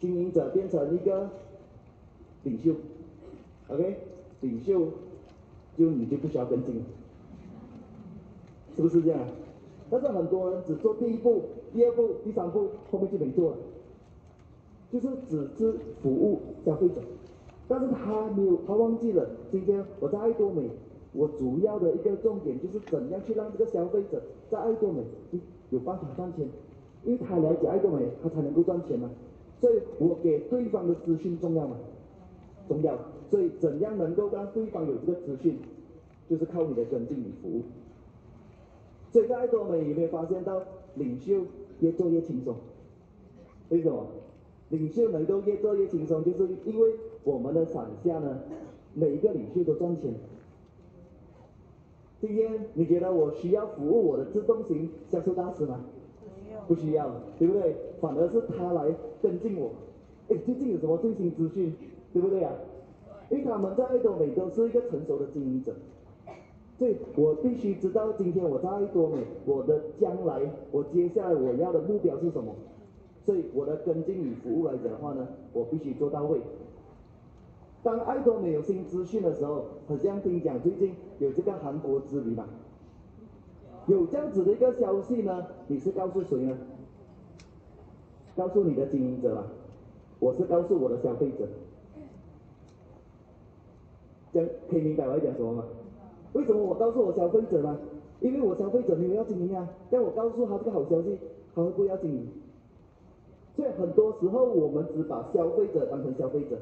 [0.00, 1.28] 经营者变成一个
[2.44, 2.72] 领袖
[3.66, 3.96] ，OK，
[4.42, 4.78] 领袖
[5.76, 6.82] 就你就不需要跟进了，
[8.78, 9.18] 是不是这样？
[9.90, 11.42] 但是很多人只做第一步、
[11.74, 13.56] 第二步、第三步，后面就没做了，
[14.92, 17.00] 就是只是服务消费者，
[17.66, 20.70] 但是他没有，他忘记了，今天我在爱多美，
[21.12, 25.02] 我主要的一个重点就是怎样去让这个消费者在爱多美
[25.70, 26.48] 有办法赚钱，
[27.04, 29.10] 因为他了解爱多美，他才能够赚钱嘛。
[29.60, 31.76] 所以我给对方的资讯重要吗？
[32.68, 32.96] 重要。
[33.30, 35.58] 所以怎样能够让对方有这个资讯，
[36.30, 37.62] 就是靠你的跟进与服务。
[39.10, 40.62] 所以在爱多美有没有发现到
[40.94, 41.42] 领袖
[41.80, 42.54] 越做越轻松？
[43.70, 44.06] 为什么？
[44.70, 46.92] 领袖能够越做越轻松，就是因为
[47.24, 48.38] 我们的伞下呢，
[48.92, 50.12] 每一个领袖都赚钱。
[52.20, 55.80] 今天你觉得我需要服务我的自动型销售大师吗？
[56.66, 57.76] 不需要，对不对？
[58.00, 59.70] 反而是他来跟进我。
[60.28, 61.72] 哎，最近有什么最新资讯，
[62.12, 62.52] 对不对啊？
[63.30, 65.72] 因为他们在爱多美都是一个成熟的经营者，
[66.78, 72.54] 所以我必须知道今天我在爱多美，我的将来，我接下来我要的目标是什么。
[73.24, 76.40] 所以我的跟进与服务来讲的话呢，我必须做到位。
[77.82, 82.46] 当爱多美有新资讯的时候，好像听讲最近有这个韩国之旅嘛。
[83.86, 86.56] 有这样子的一个消息呢，你是告诉谁呢？
[88.36, 89.44] 告诉你的经营者吧，
[90.20, 91.48] 我是告诉我的消费者。
[94.32, 95.64] 这样可以明白我在讲什么吗？
[96.32, 97.78] 为什么我告诉我消费者呢？
[98.20, 101.18] 因为我消费者没有要经营啊，但我告诉他这个好消息，
[101.54, 102.26] 他会不会要经营？
[103.56, 106.56] 所以很多时候我们只把消费者当成消费者，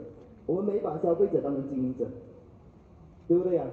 [0.46, 2.04] 我们没把消费者当成经营者，
[3.28, 3.66] 对不对呀？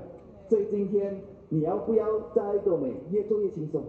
[0.50, 1.22] 所以今天。
[1.50, 3.84] 你要不要在多美越做越轻松？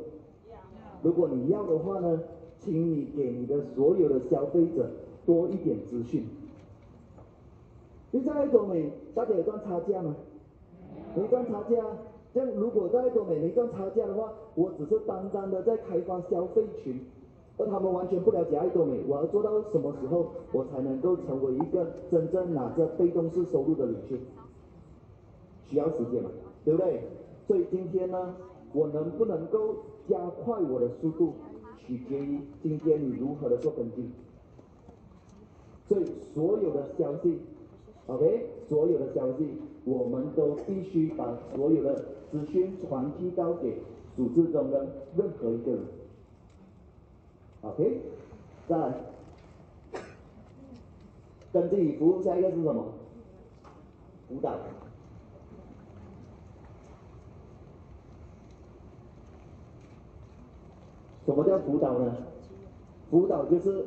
[1.02, 2.20] 如果你要的话呢，
[2.58, 4.90] 请你给你的所有的消费者
[5.24, 6.26] 多一点资讯。
[8.10, 10.14] 你在爱多美，大家有赚差价吗？
[11.14, 11.76] 没赚差价。
[12.32, 17.00] 这样如果在爱多美没赚差价的话，我只是单单的在开发消费群，
[17.58, 19.00] 而他们完全不了解爱多美。
[19.06, 24.16] 我要做到什么时候，我才能够成为一个真正拿着被动式收入的领袖？
[25.70, 26.30] 需要时间嘛，
[26.64, 27.02] 对不对？
[27.46, 28.34] 所以今天呢，
[28.72, 29.76] 我能不能够
[30.08, 31.34] 加快我的速度，
[31.78, 34.10] 取决于今天你如何的做跟进。
[35.88, 37.38] 所以所有的消息
[38.06, 39.48] ，OK，所有的消息，
[39.84, 43.76] 我们都必须把所有的资讯传递到给
[44.16, 45.80] 组织中的任何一个人。
[47.62, 48.00] OK，
[48.68, 48.94] 再来，
[51.52, 52.86] 跟进与服务，下一个是什么？
[54.28, 54.54] 辅导。
[61.26, 62.16] 什么叫辅导呢？
[63.10, 63.86] 辅导就是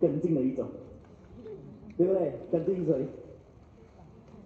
[0.00, 0.66] 跟进的一种，
[1.96, 2.32] 对不对？
[2.50, 3.06] 跟进谁？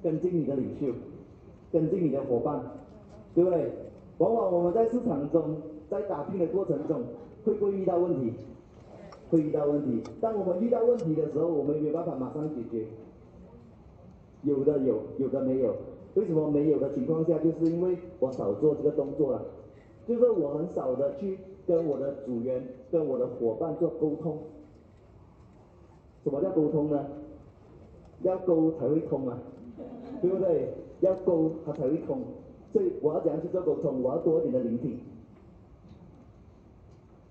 [0.05, 0.93] 跟进你的领袖，
[1.73, 2.61] 跟进你的伙伴，
[3.35, 3.73] 对不对？
[4.19, 5.57] 往往我们在市场中，
[5.91, 7.01] 在打拼的过程中，
[7.45, 8.35] 会不会遇到问题？
[9.31, 10.03] 会遇到问题。
[10.21, 12.87] 当我们遇到问题的时候，我们没有办法马上解决。
[14.43, 15.75] 有的有，有的没有。
[16.15, 17.39] 为什么没有的情况下？
[17.39, 19.43] 就是因为我少做这个动作了。
[20.07, 24.39] 就是我很少的去跟我的组员、跟我的伙伴做沟通。
[26.23, 27.07] 什么叫沟通呢？
[28.23, 29.39] 要沟才会通啊，
[30.25, 30.69] 对不对？
[31.01, 32.19] 要沟它才会通。
[32.73, 34.03] 所以我要怎样去做沟通？
[34.03, 34.99] 我要多一点的聆听。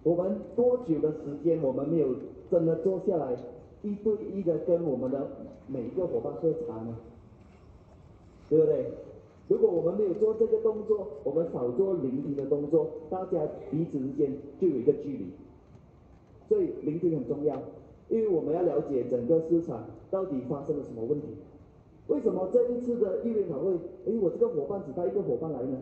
[0.04, 2.10] 我们多久的时间，我们没有
[2.52, 3.36] 真的坐下来
[3.82, 5.28] 一对一的跟我们的
[5.68, 6.96] 每一个伙伴喝茶呢？
[8.48, 8.92] 对不对？
[9.48, 13.40] 如果我们没有做这个动作，我们少做聆听的动作，大家
[13.72, 14.32] 彼此之间
[14.62, 15.26] 就有一个距离。
[16.48, 17.60] 所以聆听很重要，
[18.10, 21.28] 因为我们要了解整个市场到底发生了什么问题。
[22.08, 23.74] 为什么这一次的议员大会，
[24.06, 25.78] 哎，我这个伙伴只带一个伙伴来呢？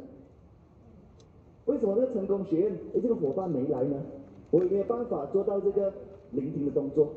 [1.65, 4.01] 为什么这个成功学院，哎，这个伙伴没来呢？
[4.51, 5.91] 我有没有办法做到这个
[6.31, 7.07] 聆听的动作？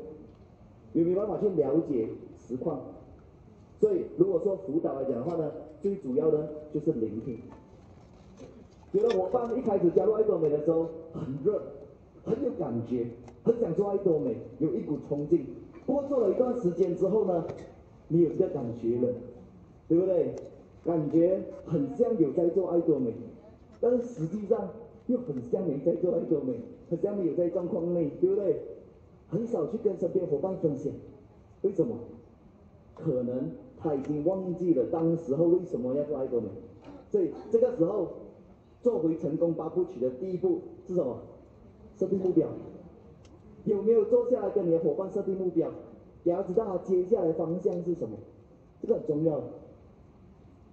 [0.93, 2.79] 有没有办法去了解实况？
[3.79, 5.51] 所以如果说辅导来讲的话呢？
[5.81, 7.37] 最主要的就是聆听。
[8.91, 11.61] 有的伙伴一开始加入爱多美的时候很热，
[12.23, 13.05] 很有感觉，
[13.43, 15.45] 很想做爱多美，有一股冲劲。
[15.85, 17.45] 不过做了一段时间之后呢，
[18.07, 19.13] 你有这个感觉了，
[19.87, 20.33] 对不对？
[20.83, 23.11] 感觉很像有在做爱多美，
[23.81, 24.69] 但是实际上
[25.07, 26.53] 又很像没在做爱多美，
[26.89, 28.61] 很像没有在状况内，对不对？
[29.27, 30.93] 很少去跟身边伙伴分享，
[31.63, 31.95] 为什么？
[32.93, 36.47] 可能他已经忘记了当时候为什么要做爱多美，
[37.09, 38.07] 所以这个时候
[38.81, 41.17] 做回成功八部曲的第一步是什么？
[41.97, 42.47] 设定目标。
[43.63, 45.71] 有没有坐下来跟你的伙伴设定目标？
[46.25, 48.17] 你要知道他接下来方向是什么，
[48.81, 49.41] 这个很重要。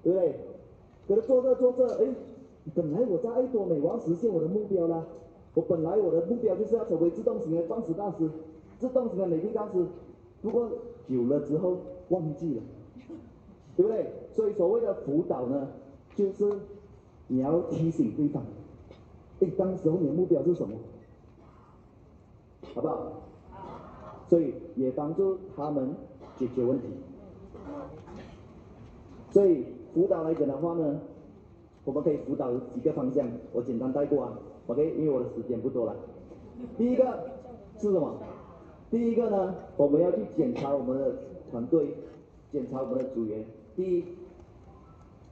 [0.02, 0.34] 对不对？
[1.06, 2.08] 可是做着做着，哎，
[2.74, 5.06] 本来我在爱多美，我要实现我的目标啦。
[5.54, 8.28] 我本来我的目标就是要成为自动型的钻石大师，
[8.80, 9.86] 自动型的美丽大师。
[10.40, 10.68] 不过
[11.06, 11.76] 久了之后
[12.08, 12.62] 忘记了，
[13.76, 14.10] 对不对？
[14.32, 15.68] 所以所谓的辅导呢，
[16.16, 16.52] 就是
[17.28, 18.42] 你要提醒对方，
[19.38, 20.74] 哎，当时候你的目标是什么？
[22.74, 23.12] 好不好？
[24.32, 25.94] 所以也帮助他们
[26.38, 26.86] 解决问题。
[29.30, 29.66] 所以。
[29.92, 30.98] 辅导来讲的话呢，
[31.84, 35.94] 我们可以辅导几个方向，我简单带过啊，OK，因为我的时间不多了。
[36.78, 37.04] 第一个
[37.76, 38.14] 是什么？
[38.90, 41.14] 第一个呢，我们要去检查我们的
[41.50, 41.94] 团队，
[42.50, 43.44] 检查我们的组员。
[43.76, 44.04] 第一，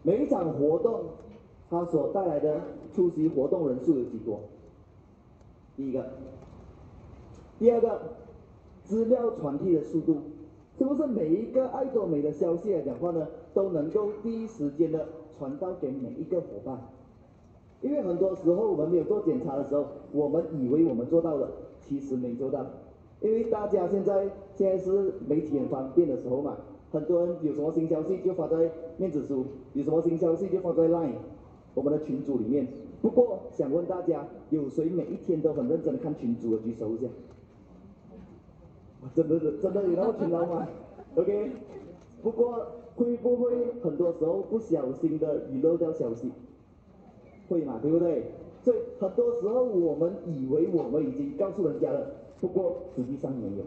[0.02, 1.00] 每一场活动
[1.70, 2.60] 它所带来的
[2.94, 4.40] 出席活动人数有几多？
[5.74, 6.04] 第一个。
[7.58, 7.98] 第二个，
[8.90, 10.16] 资料传递的速度。
[10.76, 15.06] 是不是每一个爱多美的消息来讲话呢，都能够第一时间的
[15.38, 16.76] 传到给每一个伙伴？
[17.82, 21.48] 因为很多时候我们没有做检查的时候，我们以为我们做到了，
[21.80, 22.66] 其实没做到。
[23.20, 26.56] 因为大家现在现在是媒体很方便的时候嘛，
[26.90, 31.12] 很多人有什么新消息就发在面子书，有什么新消息就发在 Line，
[31.74, 32.66] 我们的群组里面。
[33.02, 37.08] 不过想问大家，有谁每一天都很认真看群组的举手一下？
[39.14, 40.68] 真的是真的有那么勤劳吗
[41.16, 41.50] ？OK，
[42.22, 43.50] 不过会不会
[43.82, 46.30] 很多时候不小心的遗漏掉消息？
[47.48, 48.24] 会嘛，对不对？
[48.62, 52.06] 所以很多时候我们以为我们已经告诉人家了，
[52.40, 53.64] 不过实际上没有。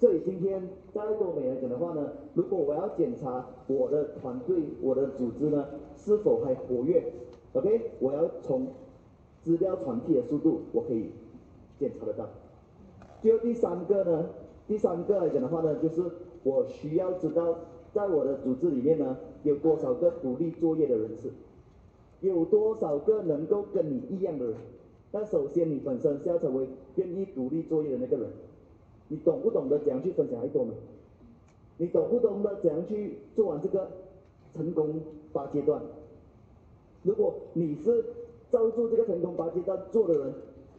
[0.00, 0.60] 所以今天
[0.92, 5.64] 在爱多美来讲的话呢，如果我要检查我的团队、我的组织呢
[5.96, 7.04] 是否还活跃
[7.52, 8.66] ，OK，我要从
[9.42, 11.12] 资料传递的速度，我可以
[11.78, 12.28] 检查得到。
[13.22, 14.28] 就第三个呢，
[14.66, 16.02] 第三个来讲的话呢，就是
[16.42, 17.56] 我需要知道，
[17.92, 21.30] 在我的组织里面呢，有多少个独立作业的人士，
[22.20, 24.54] 有多少个能够跟你一样的人。
[25.12, 26.66] 但首先你本身是要成为
[26.96, 28.26] 愿意独立作业的那个人，
[29.06, 30.72] 你懂不懂得怎样去分享爱多美？
[31.76, 33.88] 你懂不懂得怎样去做完这个
[34.56, 35.00] 成功
[35.32, 35.80] 八阶段？
[37.04, 38.04] 如果你是
[38.50, 40.32] 照住这个成功八阶段做的人。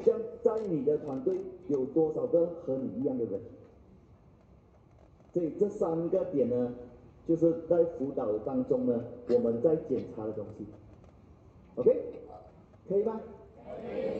[0.03, 1.37] 像在你的团队
[1.67, 3.39] 有多少个和你一样的人？
[5.33, 6.71] 所以这三个点呢，
[7.27, 10.67] 就是在辅导当中呢，我们在检查的东西。
[11.75, 12.03] OK，
[12.87, 13.19] 可以吗？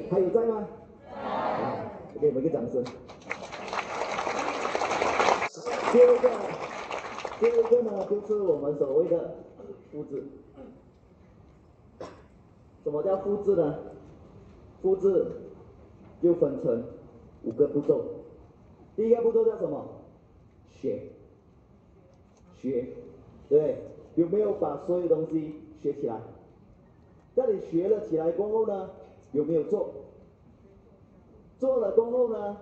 [0.09, 0.67] 还有在吗？
[1.13, 2.19] 在。
[2.19, 2.83] 给我们一个掌声。
[5.91, 6.29] 第二个，
[7.39, 9.35] 第二个呢，就是我们所谓的
[9.91, 10.23] 复制。
[12.83, 13.77] 什么叫复制呢？
[14.81, 15.25] 复制。
[16.23, 16.81] 就分成
[17.43, 18.01] 五个步骤，
[18.95, 19.85] 第一个步骤叫什么？
[20.71, 21.01] 学，
[22.55, 22.87] 学，
[23.49, 23.75] 对，
[24.15, 26.17] 有没有把所有东西学起来？
[27.35, 28.89] 在你学了起来过后呢，
[29.33, 29.89] 有没有做？
[31.59, 32.57] 做了过后呢，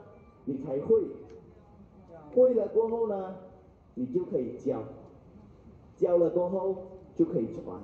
[0.46, 1.04] 你才会，
[2.34, 3.36] 会了过后呢，
[3.94, 4.84] 你就可以教，
[5.98, 6.78] 教了过后
[7.16, 7.80] 就可以传，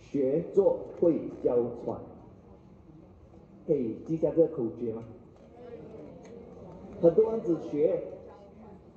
[0.00, 2.00] 学做会教传。
[3.66, 5.02] 可以记下这个口诀吗？
[7.00, 8.02] 很多人只学，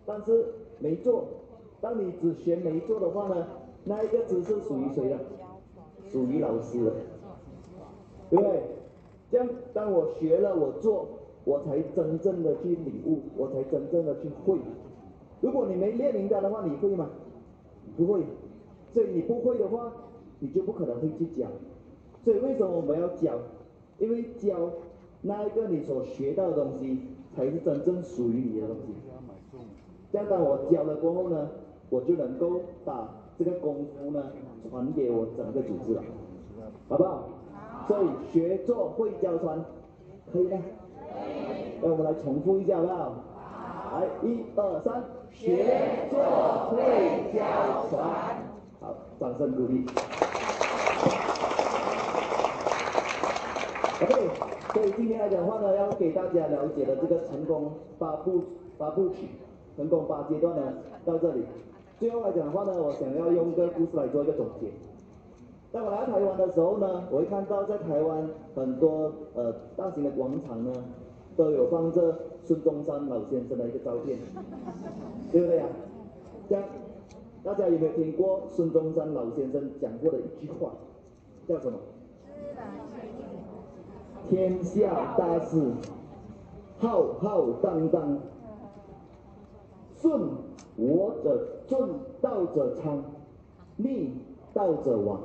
[0.06, 0.46] 但是
[0.80, 1.26] 没做。
[1.82, 3.48] 当你只学没做的话呢，
[3.84, 5.18] 那一个知识属于谁的？
[6.12, 6.92] 属于老师的，
[8.30, 8.62] 对不对？
[9.32, 11.08] 这样，当我学了，我做，
[11.44, 14.58] 我才真正的去领悟，我才真正的去会。
[15.42, 17.10] 如果你没练明白的话，你会吗？
[17.98, 18.24] 不会。
[18.94, 19.92] 所以你不会的话，
[20.40, 21.52] 你就不可能会去讲。
[22.24, 23.38] 所以为什么我们要讲？
[23.98, 24.72] 因为教
[25.22, 27.00] 那一个你所学到的东西，
[27.36, 28.94] 才是真正属于你的东西。
[30.12, 31.50] 这样当我教了过后呢，
[31.90, 34.24] 我就能够把这个功夫呢
[34.70, 36.04] 传给我整个组织了，
[36.88, 37.30] 好不好？
[37.88, 39.64] 所以学做会教传，
[40.32, 40.60] 可以吗？
[41.82, 43.14] 那我们来重复一下，好不好？
[43.94, 46.20] 来，一二三，学做
[46.70, 48.44] 会教传。
[48.80, 49.86] 好，掌声鼓励。
[54.02, 54.30] OK，
[54.76, 58.44] 所以今天来讲的话呢，要给大家了解的这个成功八步
[58.78, 59.28] 八步曲，
[59.78, 60.74] 成功八阶段呢，
[61.06, 61.44] 到这里。
[61.98, 64.68] 最后来讲的话呢，我想要用一个故事来做一个总结。
[65.72, 70.74] 当我来到台湾的时候呢，我会看到在台湾很多呃大型的广场呢，
[71.38, 72.14] 都有放着
[72.44, 74.18] 孙中山老先生的一个照片，
[75.32, 75.66] 对不对呀？
[76.50, 76.66] 这样，
[77.46, 80.72] 大家有没有听过孙中山老先生讲过的一句话？
[81.48, 81.80] 叫什么？
[84.30, 85.62] 天下大事，
[86.80, 88.20] 浩浩荡荡，
[90.02, 90.30] 顺
[90.76, 91.90] 我者顺，
[92.22, 93.04] 道者昌，
[93.78, 94.14] 逆
[94.54, 95.20] 道者亡。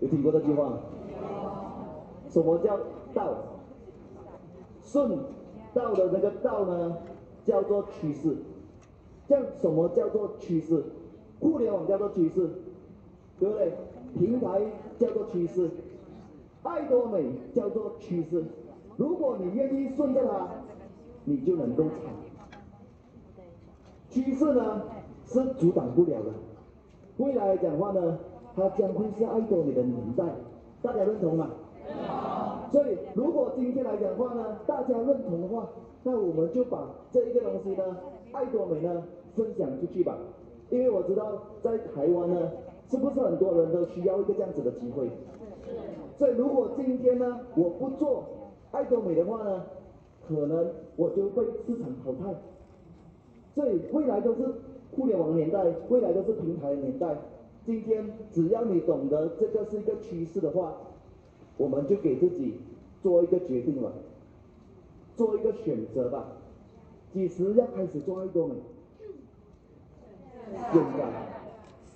[0.00, 0.78] 有听过这句话？
[2.28, 2.78] 什么叫
[3.12, 3.34] 道？
[4.82, 5.18] 顺
[5.72, 6.96] 道的那个道呢，
[7.44, 8.36] 叫做趋势。
[9.26, 10.84] 叫什么叫做趋势？
[11.40, 12.50] 互联网叫做趋势，
[13.38, 13.72] 对不对？
[14.18, 14.60] 平台
[14.98, 15.70] 叫做趋势，
[16.64, 18.44] 爱多美叫做趋势。
[18.96, 20.48] 如果你愿意顺着它，
[21.24, 21.92] 你就能够闯。
[24.10, 24.82] 趋势呢
[25.26, 26.30] 是阻挡不了的。
[27.18, 28.18] 未来来讲话呢，
[28.56, 30.24] 它将会是爱多美的年代，
[30.82, 31.50] 大家认同吗？
[32.72, 35.68] 所以，如果今天来讲话呢，大家认同的话，
[36.02, 37.84] 那我们就把这一个东西呢，
[38.32, 39.02] 爱多美呢，
[39.34, 40.16] 分享出去吧。
[40.70, 41.30] 因为我知道
[41.62, 42.50] 在台湾呢，
[42.90, 45.10] 是不是很多人都需要一个这样子的机会？
[46.16, 48.24] 所以，如果今天呢，我不做
[48.70, 49.64] 爱多美的话呢，
[50.26, 52.34] 可能我就被市场淘汰。
[53.54, 54.46] 所以，未来都是
[54.94, 57.16] 互联网年代，未来都是平台年代。
[57.66, 60.74] 今天只要你懂得这个是一个趋势的话，
[61.56, 62.54] 我们就给自己
[63.02, 63.92] 做一个决定了，
[65.16, 66.26] 做一个选择吧。
[67.12, 68.54] 几时要开始做爱多美？
[70.72, 71.04] 现在，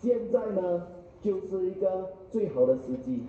[0.01, 0.87] 现在呢，
[1.21, 3.23] 就是一个最好的时机。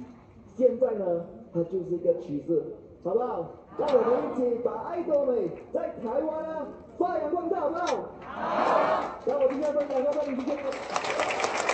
[0.60, 2.62] 现在呢，它就是一个趋势，
[3.01, 3.45] 好不好？
[3.78, 7.86] 让我们一起把爱多美在台湾呢发扬光大，好不好？
[8.20, 9.20] 好。
[9.26, 11.68] 那我今天分享到这里，谢谢。